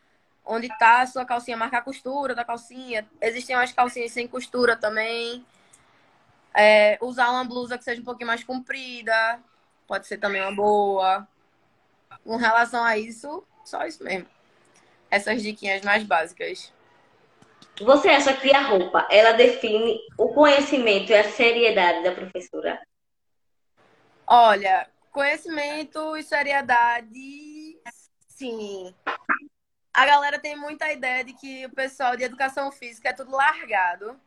[0.46, 3.08] onde tá a sua calcinha, marca a costura da calcinha.
[3.22, 5.46] Existem umas calcinhas sem costura também.
[6.54, 9.40] É, usar uma blusa que seja um pouquinho mais comprida,
[9.88, 11.28] pode ser também uma boa.
[12.24, 14.28] Com relação a isso, só isso mesmo.
[15.10, 16.74] Essas diquinhas mais básicas.
[17.80, 22.82] Você acha que a roupa, ela define o conhecimento e a seriedade da professora?
[24.28, 27.82] Olha, conhecimento e seriedade,
[28.28, 28.94] sim.
[29.94, 34.20] A galera tem muita ideia de que o pessoal de educação física é tudo largado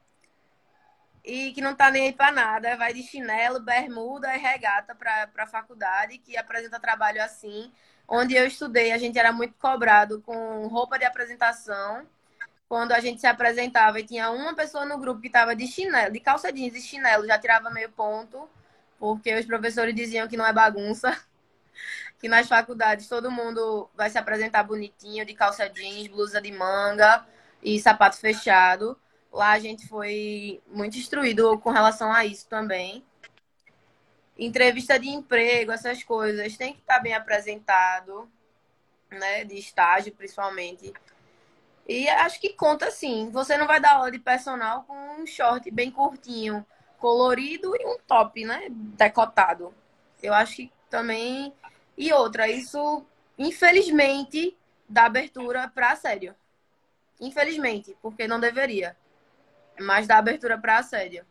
[1.25, 5.27] e que não tá nem aí pra nada, vai de chinelo, bermuda e regata pra,
[5.29, 7.73] pra faculdade, que apresenta trabalho assim.
[8.07, 12.07] Onde eu estudei, a gente era muito cobrado com roupa de apresentação.
[12.69, 16.13] Quando a gente se apresentava e tinha uma pessoa no grupo que tava de chinelo,
[16.13, 18.49] de calça jeans e chinelo, já tirava meio ponto,
[18.99, 21.17] porque os professores diziam que não é bagunça.
[22.21, 27.27] Que nas faculdades todo mundo vai se apresentar bonitinho, de calça jeans, blusa de manga
[27.63, 28.99] e sapato fechado.
[29.35, 33.05] Lá a gente foi muito instruído com relação a isso também.
[34.39, 38.31] Entrevista de emprego, essas coisas, tem que estar bem apresentado,
[39.11, 39.45] né?
[39.45, 40.93] De estágio, principalmente.
[41.89, 43.29] E acho que conta sim.
[43.33, 46.65] Você não vai dar aula de personal com um short bem curtinho,
[46.99, 48.69] colorido e um top, né?
[48.71, 49.75] Decotado.
[50.23, 51.53] Eu acho que também.
[51.99, 53.05] E outra, isso,
[53.37, 54.57] infelizmente,
[54.89, 56.37] dá abertura para assédio.
[57.21, 58.97] Infelizmente, porque não deveria
[59.81, 61.25] mas dá abertura para assédio.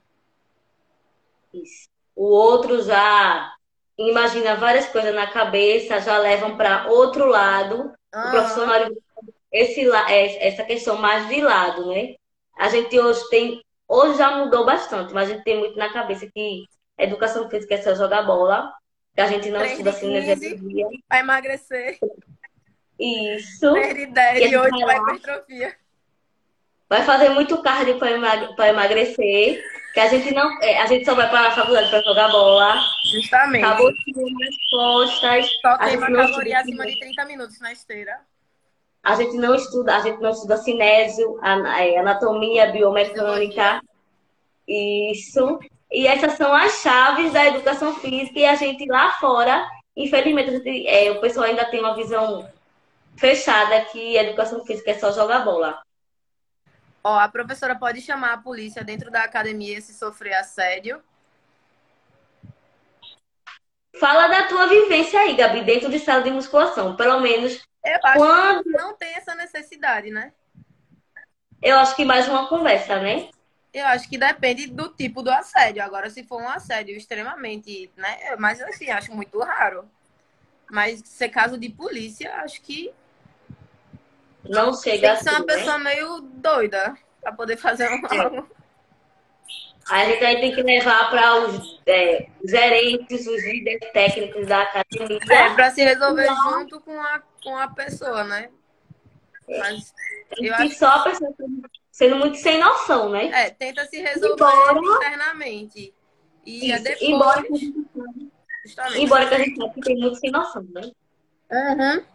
[1.54, 1.88] Isso.
[2.16, 3.54] O outro já
[3.98, 7.94] imagina várias coisas na cabeça, já levam para outro lado.
[8.12, 8.28] Ah.
[8.28, 8.90] O profissional
[9.52, 12.16] esse é, essa questão mais de lado, né?
[12.58, 16.28] A gente hoje tem hoje já mudou bastante, mas a gente tem muito na cabeça
[16.34, 16.66] que
[16.98, 18.74] educação física é só jogar bola,
[19.14, 20.22] que a gente não estuda assim no
[20.70, 20.88] dia.
[21.08, 22.00] Vai emagrecer.
[23.00, 23.72] Isso.
[23.72, 25.83] 3 de 10 e 8 vai hipertrofia
[26.94, 29.64] vai fazer muito cardio para emagrecer,
[29.96, 32.80] que a gente não, é, a gente só vai para a faculdade para jogar bola.
[33.12, 33.66] Justamente.
[33.66, 35.48] Acabou as costas.
[35.60, 38.20] Só queima caloria acima de 30 minutos na esteira.
[39.02, 43.82] A gente não estuda, a gente não estuda cinésio, é, anatomia, biomecânica.
[44.68, 45.60] Isso.
[45.92, 50.88] E essas são as chaves da educação física e a gente lá fora, infelizmente, gente,
[50.88, 52.48] é, o pessoal ainda tem uma visão
[53.18, 55.82] fechada que a educação física é só jogar bola.
[57.04, 61.04] Ó, a professora pode chamar a polícia dentro da academia se sofrer assédio.
[64.00, 66.96] Fala da tua vivência aí, Gabi, dentro de sala de musculação.
[66.96, 67.62] Pelo menos.
[67.84, 68.64] Eu acho quando...
[68.64, 70.32] que não tem essa necessidade, né?
[71.62, 73.30] Eu acho que mais uma conversa, né?
[73.74, 75.84] Eu acho que depende do tipo do assédio.
[75.84, 78.36] Agora, se for um assédio extremamente, né?
[78.38, 79.90] Mas assim, acho muito raro.
[80.72, 82.94] Mas se é caso de polícia, acho que
[84.46, 85.54] não chega Tem que ser uma assim, né?
[85.54, 88.44] pessoa meio doida para poder fazer é.
[89.90, 95.20] A gente aí tem que levar para os é, gerentes, os líderes técnicos da academia.
[95.30, 96.60] É, para se resolver Não.
[96.60, 98.50] junto com a, com a pessoa, né?
[99.50, 99.60] É.
[99.60, 99.94] Mas
[100.38, 101.34] eu acho só a pessoa
[101.92, 103.26] sendo muito sem noção, né?
[103.28, 105.94] É, tenta se resolver embora, internamente.
[106.46, 107.02] E é isso, depois.
[107.02, 107.44] Embora,
[108.98, 110.92] embora que a gente sabe que tem muito sem noção, né?
[111.52, 112.06] Uhum.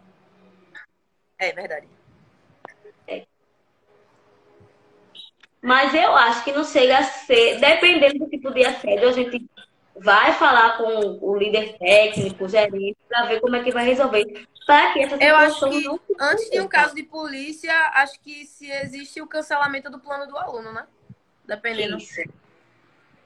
[1.38, 1.97] É verdade.
[5.61, 9.44] Mas eu acho que não chega a ser, dependendo do tipo de assédio, a gente
[9.97, 14.47] vai falar com o líder técnico, o gerente, para ver como é que vai resolver.
[14.66, 18.44] Para que essa Eu acho que não antes de um caso de polícia, acho que
[18.44, 20.87] se existe o cancelamento do plano do aluno, né?
[21.44, 21.97] Dependendo.
[21.97, 22.23] Isso.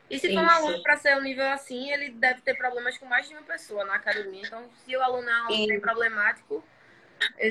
[0.08, 3.06] E se for um aluno para ser um nível assim, ele deve ter problemas com
[3.06, 4.42] mais de uma pessoa na academia.
[4.44, 6.64] Então, se o aluno é um aluno problemático,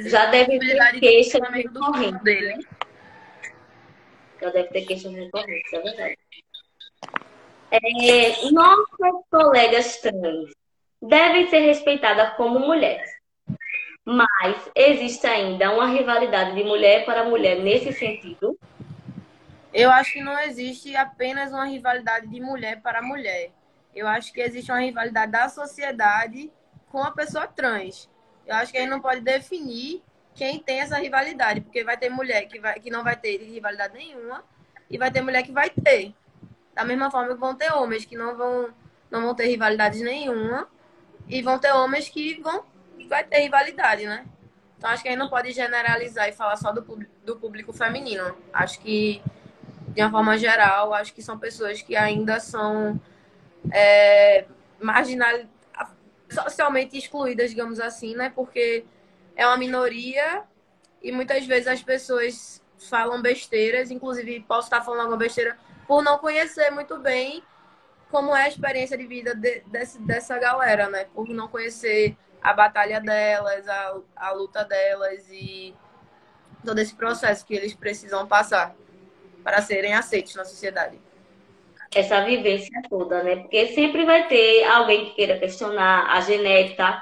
[0.06, 2.66] já deve ter queixa do dele
[4.42, 6.18] já deve ter questões recorrentes, é verdade.
[7.72, 10.52] É, nossas colegas trans
[11.02, 13.10] devem ser respeitadas como mulheres.
[14.04, 18.58] Mas existe ainda uma rivalidade de mulher para mulher nesse sentido?
[19.74, 23.52] Eu acho que não existe apenas uma rivalidade de mulher para mulher.
[23.96, 26.52] Eu acho que existe uma rivalidade da sociedade
[26.90, 28.10] com a pessoa trans.
[28.46, 30.04] Eu acho que a gente não pode definir
[30.36, 33.94] quem tem essa rivalidade, porque vai ter mulher que, vai, que não vai ter rivalidade
[33.94, 34.44] nenhuma
[34.90, 36.14] e vai ter mulher que vai ter.
[36.74, 38.74] Da mesma forma que vão ter homens que não vão,
[39.10, 40.68] não vão ter rivalidade nenhuma
[41.28, 42.66] e vão ter homens que vão
[43.08, 44.26] vai ter rivalidade, né?
[44.78, 46.82] Então acho que a gente não pode generalizar e falar só do,
[47.26, 48.36] do público feminino.
[48.54, 49.22] Acho que,
[49.90, 53.00] de uma forma geral, acho que são pessoas que ainda são
[53.72, 54.46] é,
[54.80, 55.42] marginal,
[56.30, 58.32] socialmente excluídas, digamos assim, né?
[58.34, 58.86] Porque
[59.42, 60.44] é uma minoria
[61.02, 66.18] e muitas vezes as pessoas falam besteiras, inclusive posso estar falando alguma besteira por não
[66.20, 67.44] conhecer muito bem
[68.10, 71.06] como é a experiência de vida de, desse, dessa galera, né?
[71.14, 75.74] Por não conhecer a batalha delas, a, a luta delas e
[76.64, 78.76] todo esse processo que eles precisam passar
[79.44, 81.00] para serem aceitos na sociedade.
[81.94, 83.38] Essa vivência toda, né?
[83.38, 87.02] Porque sempre vai ter alguém que queira questionar a genética,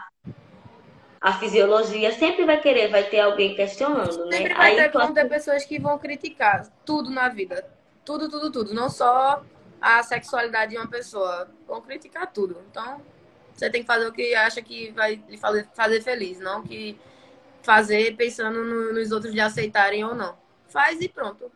[1.21, 4.38] a fisiologia, sempre vai querer, vai ter alguém questionando, né?
[4.38, 7.69] Sempre vai ter, vão ter pessoas que vão criticar tudo na vida.
[8.05, 8.73] Tudo, tudo, tudo.
[8.73, 9.43] Não só
[9.82, 11.49] a sexualidade de uma pessoa.
[11.67, 12.63] Vão criticar tudo.
[12.69, 13.01] Então,
[13.53, 16.97] você tem que fazer o que acha que vai lhe fazer, fazer feliz, não que
[17.62, 20.38] fazer pensando no, nos outros de aceitarem ou não.
[20.69, 21.51] Faz e pronto.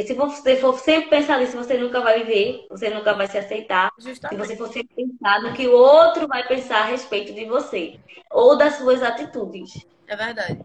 [0.00, 3.36] E se você for sempre pensar nisso, você nunca vai viver, você nunca vai se
[3.36, 3.90] aceitar.
[3.98, 4.40] Justamente.
[4.40, 8.00] Se você for sempre pensar no que o outro vai pensar a respeito de você
[8.30, 9.86] ou das suas atitudes.
[10.08, 10.64] É verdade.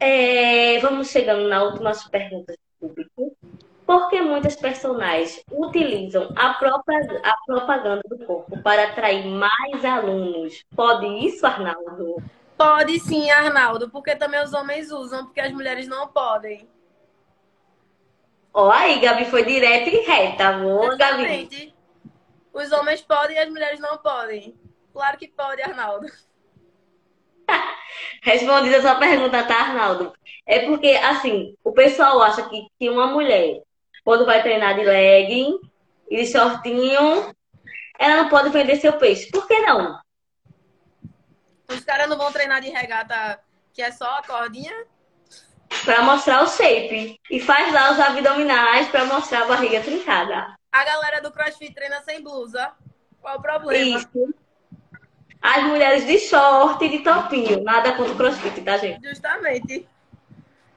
[0.00, 3.36] É, vamos chegando na última pergunta do público.
[3.84, 10.64] Por que muitas personagens utilizam a, própria, a propaganda do corpo para atrair mais alunos?
[10.74, 12.22] Pode isso, Arnaldo?
[12.60, 16.68] Pode sim, Arnaldo, porque também os homens usam, porque as mulheres não podem.
[18.52, 21.72] Ó, oh, aí, Gabi foi direta e reta, boa, Gabi.
[22.52, 24.54] Os homens podem e as mulheres não podem.
[24.92, 26.06] Claro que pode, Arnaldo.
[28.22, 30.12] Respondida a sua pergunta, tá, Arnaldo?
[30.44, 33.62] É porque, assim, o pessoal acha que, que uma mulher,
[34.04, 35.58] quando vai treinar de legging
[36.10, 37.34] e de shortinho,
[37.98, 39.30] ela não pode vender seu peixe.
[39.30, 39.98] Por que não?
[41.70, 43.40] Os caras não vão treinar de regata
[43.72, 44.84] que é só a cordinha?
[45.84, 47.20] Pra mostrar o shape.
[47.30, 50.56] E faz lá os abdominais pra mostrar a barriga trincada.
[50.72, 52.72] A galera do crossfit treina sem blusa.
[53.20, 53.98] Qual o problema?
[53.98, 54.34] Isso.
[55.40, 57.62] As mulheres de short e de topinho.
[57.62, 59.08] Nada contra o crossfit, tá, gente?
[59.08, 59.88] Justamente.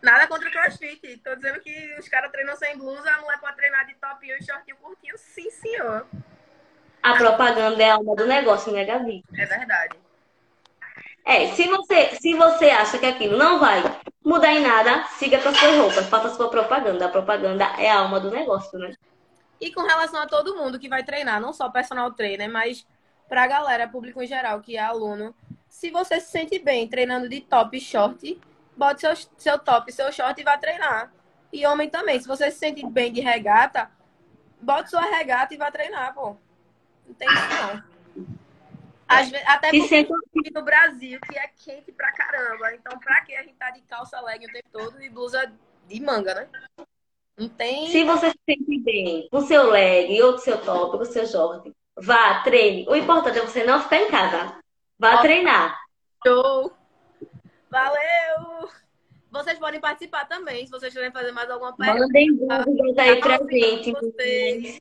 [0.02, 1.18] Nada contra o crossfit.
[1.18, 4.44] Tô dizendo que os caras treinam sem blusa, a mulher pode treinar de topinho e
[4.44, 5.18] shortinho curtinho.
[5.18, 6.06] Sim, senhor.
[7.02, 9.24] A propaganda é a alma do negócio, né, Gabi?
[9.36, 10.03] É verdade.
[11.26, 13.82] É, se você, se você acha que aquilo não vai
[14.24, 17.06] mudar em nada, siga com as suas roupas, faça a sua propaganda.
[17.06, 18.94] A propaganda é a alma do negócio, né?
[19.60, 22.86] E com relação a todo mundo que vai treinar, não só personal trainer, mas
[23.30, 25.34] pra galera, público em geral, que é aluno,
[25.70, 28.40] se você se sente bem treinando de top short,
[28.76, 31.12] bote seu, seu top seu short e vá treinar.
[31.52, 33.90] E homem também, se você se sente bem de regata,
[34.62, 36.36] bote sua regata e vá treinar, pô.
[37.08, 37.93] Não tem isso não.
[39.10, 40.14] Vezes, até porque sempre...
[40.54, 42.74] no Brasil, que é quente pra caramba.
[42.74, 45.52] Então, pra que a gente tá de calça legging o tempo todo e blusa
[45.88, 46.50] de manga, né?
[47.38, 47.88] Não tem.
[47.90, 51.72] Se você se sente bem com seu leg ou com seu top, com seu short,
[51.98, 52.88] vá, treine.
[52.88, 54.60] O importante é você não ficar em casa.
[54.98, 55.78] Vá Ó, treinar.
[56.26, 56.72] Show!
[57.70, 58.70] Valeu!
[59.32, 62.06] Vocês podem participar também, se vocês quiserem fazer mais alguma pergunta.
[62.06, 63.92] Mandem dúvidas aí pra gente.
[63.92, 64.80] Vocês.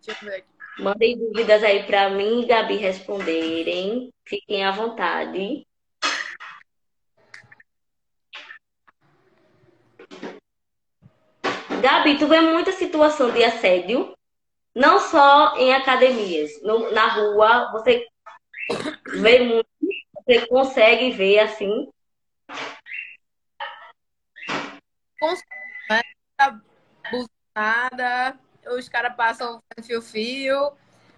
[0.00, 0.59] Deixa eu ver aqui.
[0.80, 4.10] Mandem dúvidas aí para mim e Gabi responderem.
[4.24, 5.66] Fiquem à vontade.
[11.82, 14.14] Gabi, tu vê muita situação de assédio,
[14.74, 18.06] não só em academias, no, na rua, você
[19.20, 19.68] vê muito,
[20.14, 21.90] você consegue ver assim.
[25.18, 25.44] Consegue,
[27.54, 28.38] nada
[28.74, 30.72] os caras passam fio-fio.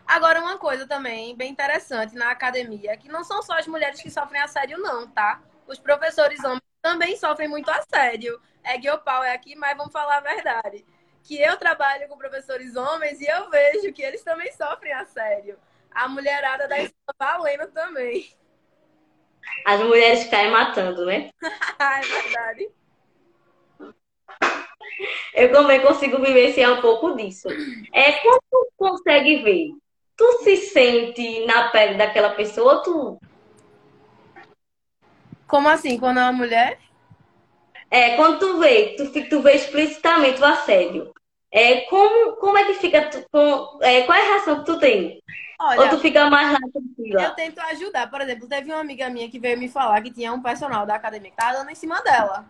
[0.06, 4.10] Agora, uma coisa também bem interessante na academia, que não são só as mulheres que
[4.10, 5.40] sofrem assédio, não, tá?
[5.66, 8.40] Os professores homens também sofrem muito assédio.
[8.64, 10.84] É que o pau é aqui, mas vamos falar a verdade.
[11.22, 15.58] Que eu trabalho com professores homens e eu vejo que eles também sofrem assédio.
[15.90, 18.28] A mulherada da escola valendo também.
[19.66, 21.30] As mulheres caem matando, né?
[21.78, 22.81] é verdade
[25.34, 27.48] eu também consigo vivenciar um pouco disso.
[27.92, 29.70] É como tu consegue ver?
[30.16, 33.18] Tu se sente na pele daquela pessoa, tu.
[35.46, 35.98] Como assim?
[35.98, 36.78] Quando é uma mulher?
[37.90, 41.12] É, quando tu vê, tu, tu vê explicitamente o assédio.
[41.50, 43.02] É, como, como é que fica?
[43.10, 45.22] Tu, com, é, qual é a reação que tu tem?
[45.60, 47.22] Olha, Ou tu fica mais lá tranquila?
[47.22, 48.10] Eu tento ajudar.
[48.10, 50.94] Por exemplo, teve uma amiga minha que veio me falar que tinha um personal da
[50.94, 52.46] academia que tava dando em cima dela.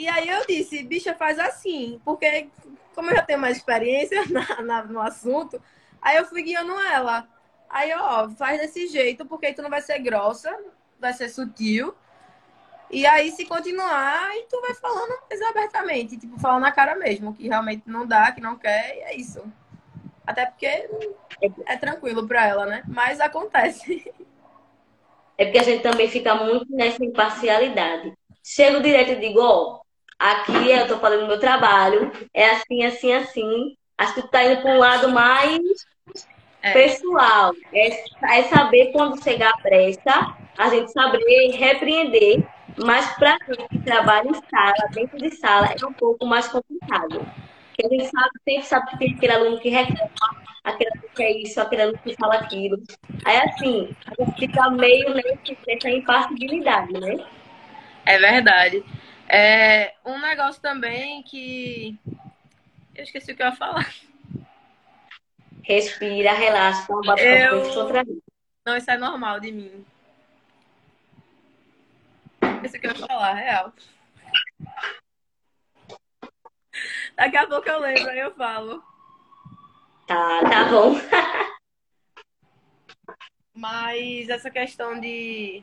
[0.00, 2.48] E aí eu disse, bicha, faz assim, porque
[2.94, 5.60] como eu já tenho mais experiência na, na, no assunto,
[6.00, 7.28] aí eu fui guiando ela.
[7.68, 10.56] Aí, ó, faz desse jeito, porque aí tu não vai ser grossa,
[10.98, 11.94] vai ser sutil.
[12.90, 17.34] E aí, se continuar, aí tu vai falando mais abertamente, tipo, falando na cara mesmo,
[17.34, 19.42] que realmente não dá, que não quer, e é isso.
[20.26, 20.88] Até porque
[21.66, 22.82] é tranquilo pra ela, né?
[22.88, 24.10] Mas acontece.
[25.36, 28.12] É porque a gente também fica muito nessa imparcialidade.
[28.44, 29.80] Chego direto e digo, ó,
[30.20, 33.76] aqui eu tô falando meu trabalho, é assim, assim, assim.
[33.96, 35.60] Acho que tu tá indo para um lado mais
[36.62, 36.72] é.
[36.72, 37.52] pessoal.
[37.72, 38.04] É,
[38.38, 42.46] é, saber quando chegar a pressa, a gente saber repreender.
[42.82, 47.26] Mas para gente que trabalha em sala, dentro de sala, é um pouco mais complicado.
[47.68, 50.10] Porque a gente sabe, sempre sabe que tem aquele aluno que reclama,
[50.64, 52.80] aquele que quer isso, aquele que fala aquilo.
[53.24, 57.24] Aí, assim, a gente fica meio nesse, nessa impassibilidade, né?
[58.06, 58.84] É verdade.
[59.32, 61.96] É, um negócio também que.
[62.94, 63.88] Eu esqueci o que eu ia falar.
[65.62, 67.62] Respira, relaxa, bate eu...
[68.66, 69.86] Não, isso é normal de mim.
[72.56, 73.72] Esqueci o que eu ia falar, real.
[77.14, 78.82] Daqui a pouco eu lembro, aí eu falo.
[80.08, 80.94] Tá, tá bom.
[83.54, 85.62] Mas essa questão de,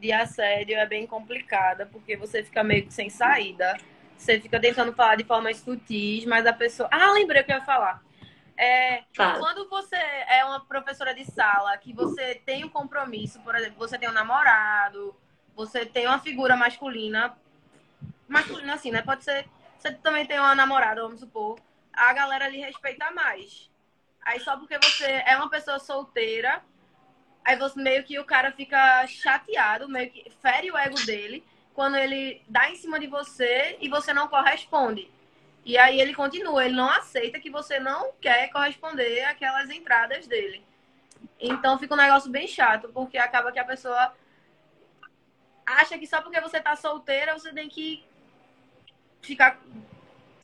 [0.00, 3.76] de assédio é bem complicada, porque você fica meio que sem saída.
[4.16, 6.88] Você fica tentando falar de forma sutis, mas a pessoa.
[6.92, 8.02] Ah, lembrei o que eu ia falar.
[8.56, 13.78] É, quando você é uma professora de sala, que você tem um compromisso, por exemplo,
[13.78, 15.16] você tem um namorado,
[15.56, 17.34] você tem uma figura masculina,
[18.28, 19.00] masculina assim, né?
[19.00, 19.48] Pode ser,
[19.78, 21.58] você também tem uma namorada, vamos supor,
[21.90, 23.70] a galera lhe respeita mais.
[24.22, 26.62] Aí só porque você é uma pessoa solteira,
[27.44, 31.96] aí você meio que o cara fica chateado, meio que fere o ego dele quando
[31.96, 35.10] ele dá em cima de você e você não corresponde.
[35.64, 40.64] E aí ele continua, ele não aceita que você não quer corresponder àquelas entradas dele.
[41.38, 44.14] Então fica um negócio bem chato, porque acaba que a pessoa
[45.66, 48.02] acha que só porque você tá solteira você tem que
[49.22, 49.60] ficar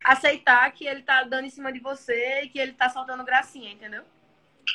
[0.05, 3.73] aceitar que ele tá dando em cima de você e que ele tá soltando gracinha,
[3.73, 4.05] entendeu?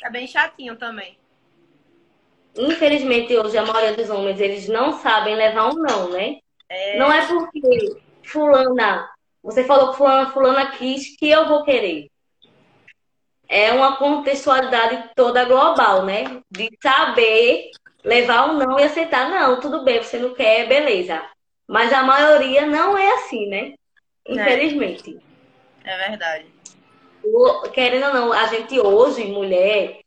[0.03, 1.17] É bem chatinho também.
[2.57, 6.37] Infelizmente hoje a maioria dos homens eles não sabem levar um não, né?
[6.69, 6.97] É...
[6.97, 9.09] Não é porque fulana
[9.43, 12.09] você falou que fulana, fulana quis que eu vou querer.
[13.49, 16.41] É uma contextualidade toda global, né?
[16.49, 17.71] De saber
[18.03, 19.29] levar um não e aceitar.
[19.29, 21.21] Não, tudo bem, você não quer, beleza.
[21.67, 23.73] Mas a maioria não é assim, né?
[24.27, 25.19] Infelizmente.
[25.83, 26.45] É, é verdade.
[27.73, 30.00] querendo ou não, a gente hoje, mulher,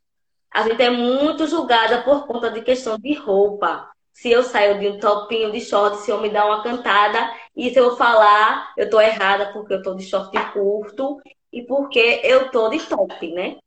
[0.55, 4.87] a gente é muito julgada por conta de questão de roupa se eu saio de
[4.87, 8.89] um topinho de short, se eu me dar uma cantada, e se eu falar, eu
[8.89, 13.57] tô errada porque eu tô de short curto e porque eu tô de top, né?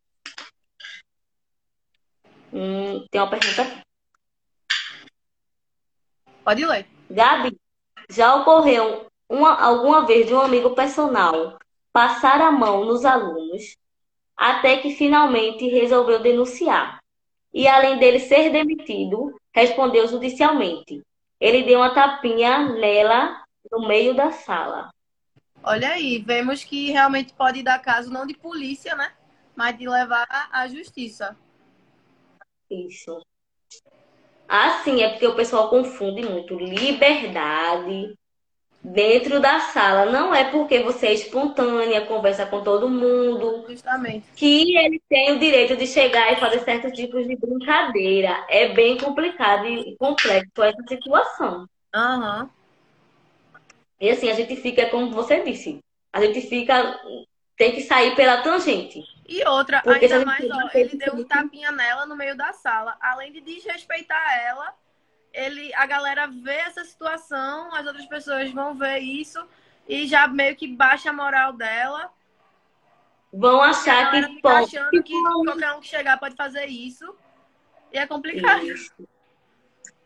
[2.50, 3.82] Hum, tem uma pergunta aqui.
[6.42, 6.86] Pode ler.
[7.10, 7.60] Gabi,
[8.08, 11.58] já ocorreu uma, alguma vez de um amigo personal
[11.92, 13.76] passar a mão nos alunos
[14.38, 17.00] até que finalmente resolveu denunciar.
[17.52, 21.02] E além dele ser demitido, respondeu judicialmente.
[21.40, 24.90] Ele deu uma tapinha nela no meio da sala.
[25.60, 29.12] Olha aí, vemos que realmente pode dar caso não de polícia, né?
[29.56, 31.36] Mas de levar à justiça.
[32.70, 33.20] Isso.
[34.46, 38.16] Assim, é porque o pessoal confunde muito liberdade
[38.82, 40.10] dentro da sala.
[40.10, 43.64] Não é porque você é espontânea, conversa com todo mundo.
[43.68, 44.26] Justamente.
[44.34, 48.44] Que ele tem o direito de chegar e fazer certos tipos de brincadeira.
[48.48, 51.68] É bem complicado e complexo essa situação.
[51.94, 52.48] Uhum.
[54.00, 55.80] E assim, a gente fica, como você disse,
[56.12, 56.98] a gente fica.
[57.56, 59.02] Tem que sair pela tangente.
[59.26, 62.96] E outra, porque ainda mais, ó, ele deu um tapinha nela no meio da sala.
[63.00, 64.72] Além de desrespeitar ela,
[65.32, 69.44] ele, a galera vê essa situação, as outras pessoas vão ver isso
[69.88, 72.10] e já meio que baixa a moral dela.
[73.32, 75.12] Vão achar que fica achando que
[75.44, 77.14] qualquer um que chegar pode fazer isso.
[77.92, 78.64] E é complicado.
[78.64, 78.92] Isso.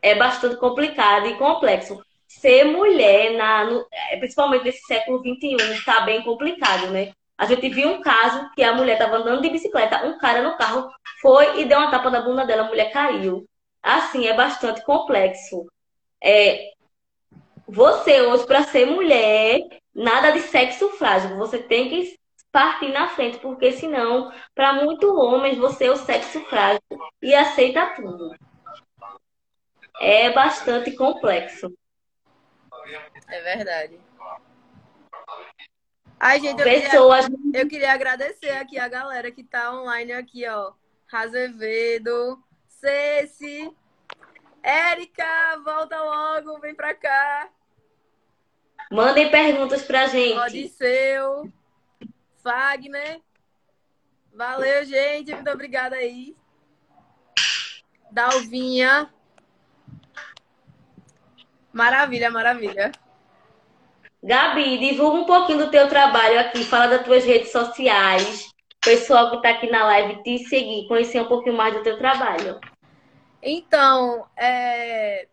[0.00, 2.04] É bastante complicado e complexo.
[2.26, 7.12] Ser mulher, na, no, é, principalmente nesse século XXI, está bem complicado, né?
[7.38, 10.56] A gente viu um caso que a mulher estava andando de bicicleta, um cara no
[10.56, 13.46] carro foi e deu uma tapa na bunda dela, a mulher caiu
[13.82, 15.66] assim, é bastante complexo.
[16.22, 16.72] É,
[17.66, 19.60] você hoje, para ser mulher,
[19.94, 21.36] nada de sexo frágil.
[21.36, 22.18] Você tem que
[22.52, 26.82] partir na frente, porque senão, para muitos homens, você é o sexo frágil
[27.20, 28.36] e aceita tudo.
[30.00, 31.72] É bastante complexo.
[33.28, 33.98] É verdade.
[36.20, 37.26] Ai, gente, eu, Pessoas...
[37.26, 40.72] queria, eu queria agradecer aqui a galera que tá online aqui, ó.
[41.12, 42.42] Azevedo,
[42.82, 43.72] Ceci.
[44.60, 47.48] Érica, volta logo, vem pra cá.
[48.90, 50.36] Mandem perguntas pra gente.
[50.36, 51.48] Odisseu,
[52.42, 53.20] Fagner.
[54.34, 55.32] Valeu, gente.
[55.32, 56.36] Muito obrigada aí.
[58.10, 59.14] Dalvinha.
[61.72, 62.90] Maravilha, maravilha.
[64.20, 68.48] Gabi, divulga um pouquinho do teu trabalho aqui, fala das tuas redes sociais.
[68.48, 71.96] O pessoal que está aqui na live te seguir, conhecer um pouquinho mais do teu
[71.96, 72.60] trabalho.
[73.42, 75.26] Então, é...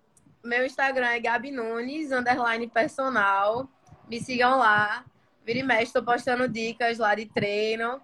[0.43, 3.69] meu Instagram é Gabi Nunes, underline personal.
[4.09, 5.05] Me sigam lá.
[5.45, 8.01] Vira e mexe, estou postando dicas lá de treino.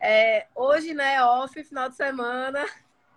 [0.00, 2.64] É, hoje, né, off, final de semana,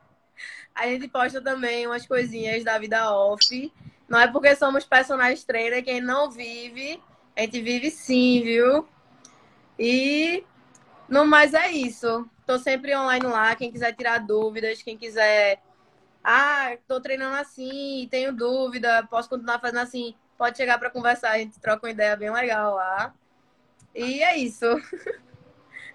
[0.74, 3.72] a gente posta também umas coisinhas da vida off.
[4.10, 7.02] Não é porque somos personagens trainer, quem não vive,
[7.36, 8.88] a gente vive sim, viu?
[9.80, 10.44] E
[11.08, 12.28] no mais é isso.
[12.46, 15.62] Tô sempre online lá, quem quiser tirar dúvidas, quem quiser
[16.24, 21.38] ah, tô treinando assim, tenho dúvida, posso continuar fazendo assim, pode chegar para conversar, a
[21.38, 23.14] gente troca uma ideia bem legal lá.
[23.94, 24.66] E é isso.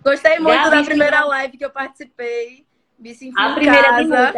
[0.02, 2.64] Gostei muito Gabi, da primeira live que eu participei.
[2.98, 4.34] Me senti a primeira casa.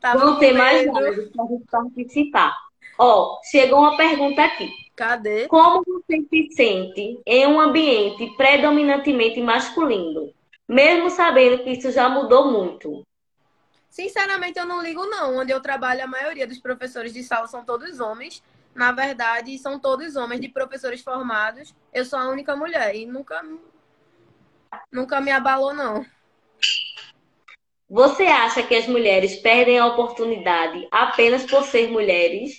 [0.00, 2.56] Tava Vão ter mais lives para gente participar.
[2.98, 4.70] Ó, chegou uma pergunta aqui.
[4.94, 5.46] Cadê?
[5.46, 10.32] Como você se sente em um ambiente predominantemente masculino?
[10.68, 13.06] Mesmo sabendo que isso já mudou muito.
[13.88, 15.38] Sinceramente, eu não ligo, não.
[15.38, 18.42] Onde eu trabalho, a maioria dos professores de sala são todos homens.
[18.74, 21.74] Na verdade, são todos homens de professores formados.
[21.92, 23.42] Eu sou a única mulher e nunca,
[24.92, 26.04] nunca me abalou, não.
[27.90, 32.58] Você acha que as mulheres perdem a oportunidade apenas por ser mulheres?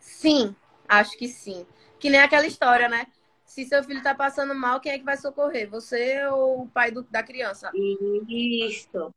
[0.00, 0.54] Sim,
[0.88, 1.64] acho que sim.
[1.98, 3.06] Que nem aquela história, né?
[3.44, 5.70] Se seu filho tá passando mal, quem é que vai socorrer?
[5.70, 7.70] Você ou o pai do, da criança?
[8.28, 9.12] Isso.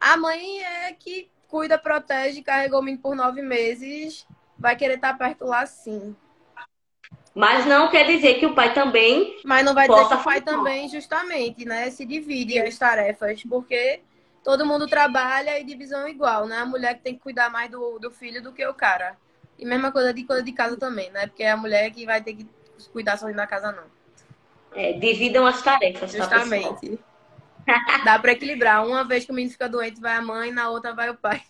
[0.00, 4.26] A mãe é que cuida, protege, carregou o menino por nove meses,
[4.58, 6.14] vai querer estar perto lá sim.
[7.34, 9.38] Mas não quer dizer que o pai também.
[9.44, 11.88] Mas não vai dizer que o pai também, justamente, né?
[11.90, 14.00] Se divide as tarefas, porque
[14.42, 16.58] todo mundo trabalha e divisão igual, né?
[16.58, 19.16] A mulher que tem que cuidar mais do, do filho do que o cara.
[19.58, 21.26] E mesma coisa de coisa de casa também, né?
[21.26, 22.46] Porque é a mulher que vai ter que
[22.92, 23.84] cuidar sozinha da casa, não.
[24.74, 26.96] É, dividam as tarefas, tá, Justamente.
[26.96, 27.04] Tá,
[28.04, 28.86] Dá para equilibrar.
[28.86, 31.42] Uma vez que o menino fica doente, vai a mãe, na outra vai o pai.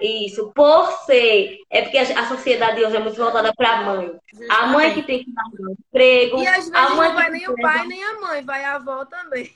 [0.00, 1.58] Isso, por ser.
[1.70, 4.12] É porque a sociedade hoje é muito voltada para a mãe.
[4.50, 6.42] A mãe que tem que dar um emprego.
[6.42, 8.74] E às vezes a mãe não vai nem o pai, nem a mãe, vai a
[8.74, 9.54] avó também.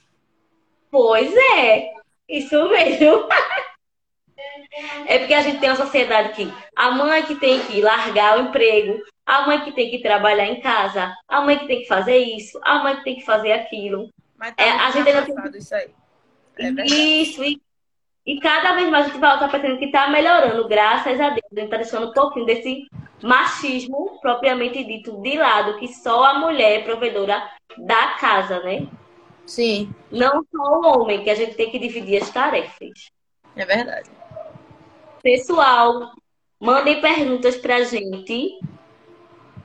[0.90, 1.90] Pois é,
[2.28, 3.28] isso mesmo.
[5.07, 8.42] É porque a gente tem uma sociedade que a mãe que tem que largar o
[8.42, 12.18] emprego, a mãe que tem que trabalhar em casa, a mãe que tem que fazer
[12.18, 14.11] isso, a mãe que tem que fazer aquilo.
[14.39, 15.59] Mas tá é, a gente ainda tem...
[15.59, 15.91] isso aí.
[16.59, 17.61] É isso, e,
[18.24, 21.45] e, cada vez mais a gente vai estar percebendo que está melhorando, graças a Deus.
[21.53, 22.87] A gente está deixando um pouquinho desse
[23.22, 28.87] machismo propriamente dito de lado, que só a mulher é provedora da casa, né?
[29.47, 29.95] Sim.
[30.11, 33.11] Não só o homem, que a gente tem que dividir as tarefas.
[33.55, 34.11] É verdade.
[35.22, 36.12] Pessoal,
[36.59, 38.59] mandem perguntas pra gente.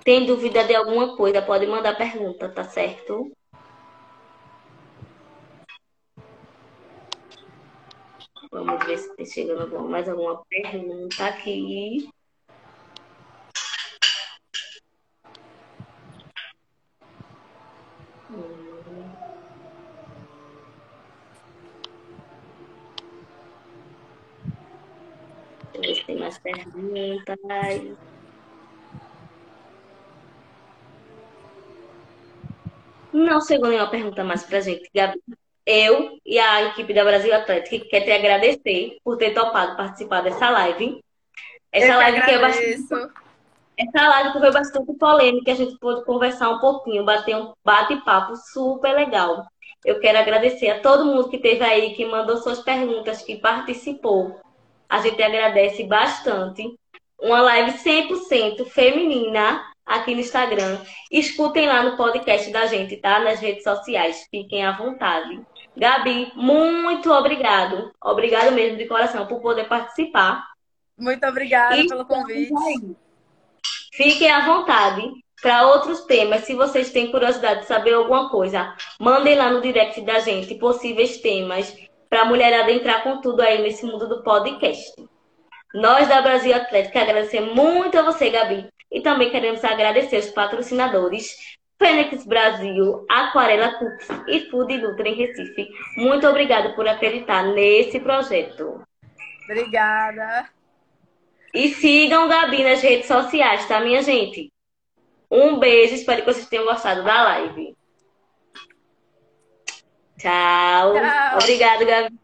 [0.03, 3.32] Tem dúvida de alguma coisa, pode mandar pergunta, tá certo?
[8.52, 12.10] Vamos ver se tem chegando mais alguma pergunta aqui.
[25.74, 27.97] Deixa eu ver se tem mais perguntas.
[33.14, 35.22] Não chegou nenhuma pergunta mais pra gente, Gabi
[35.66, 40.49] eu e a equipe da Brasil Atlético quer te agradecer por ter topado participar dessa
[40.49, 40.99] live.
[41.72, 43.14] Essa eu live que, é bastante.
[43.78, 48.36] Essa live que foi bastante polêmica, a gente pôde conversar um pouquinho, bater um bate-papo
[48.36, 49.45] super legal.
[49.84, 54.39] Eu quero agradecer a todo mundo que esteve aí, que mandou suas perguntas, que participou.
[54.88, 56.76] A gente agradece bastante.
[57.20, 60.80] Uma live 100% feminina aqui no Instagram.
[61.12, 63.20] Escutem lá no podcast da gente, tá?
[63.20, 64.28] Nas redes sociais.
[64.30, 65.41] Fiquem à vontade.
[65.76, 67.91] Gabi, muito obrigado.
[68.03, 70.45] Obrigado mesmo de coração por poder participar.
[70.97, 72.53] Muito obrigada e pelo convite.
[73.93, 75.11] Fiquem à vontade
[75.41, 76.41] para outros temas.
[76.41, 81.17] Se vocês têm curiosidade de saber alguma coisa, mandem lá no direct da gente possíveis
[81.17, 81.76] temas
[82.09, 84.93] para a mulherada entrar com tudo aí nesse mundo do podcast.
[85.74, 88.67] Nós da Brasil Atlético agradecemos muito a você, Gabi.
[88.91, 91.51] E também queremos agradecer os patrocinadores
[91.82, 95.67] Fênix Brasil, Aquarela Cooks e Food Nutri em Recife.
[95.97, 98.86] Muito obrigada por acreditar nesse projeto.
[99.45, 100.47] Obrigada.
[101.51, 104.53] E sigam Gabi nas redes sociais, tá, minha gente?
[105.29, 107.75] Um beijo, espero que vocês tenham gostado da live.
[110.19, 110.93] Tchau.
[110.93, 111.38] Tchau.
[111.39, 112.21] Obrigada, Gabi.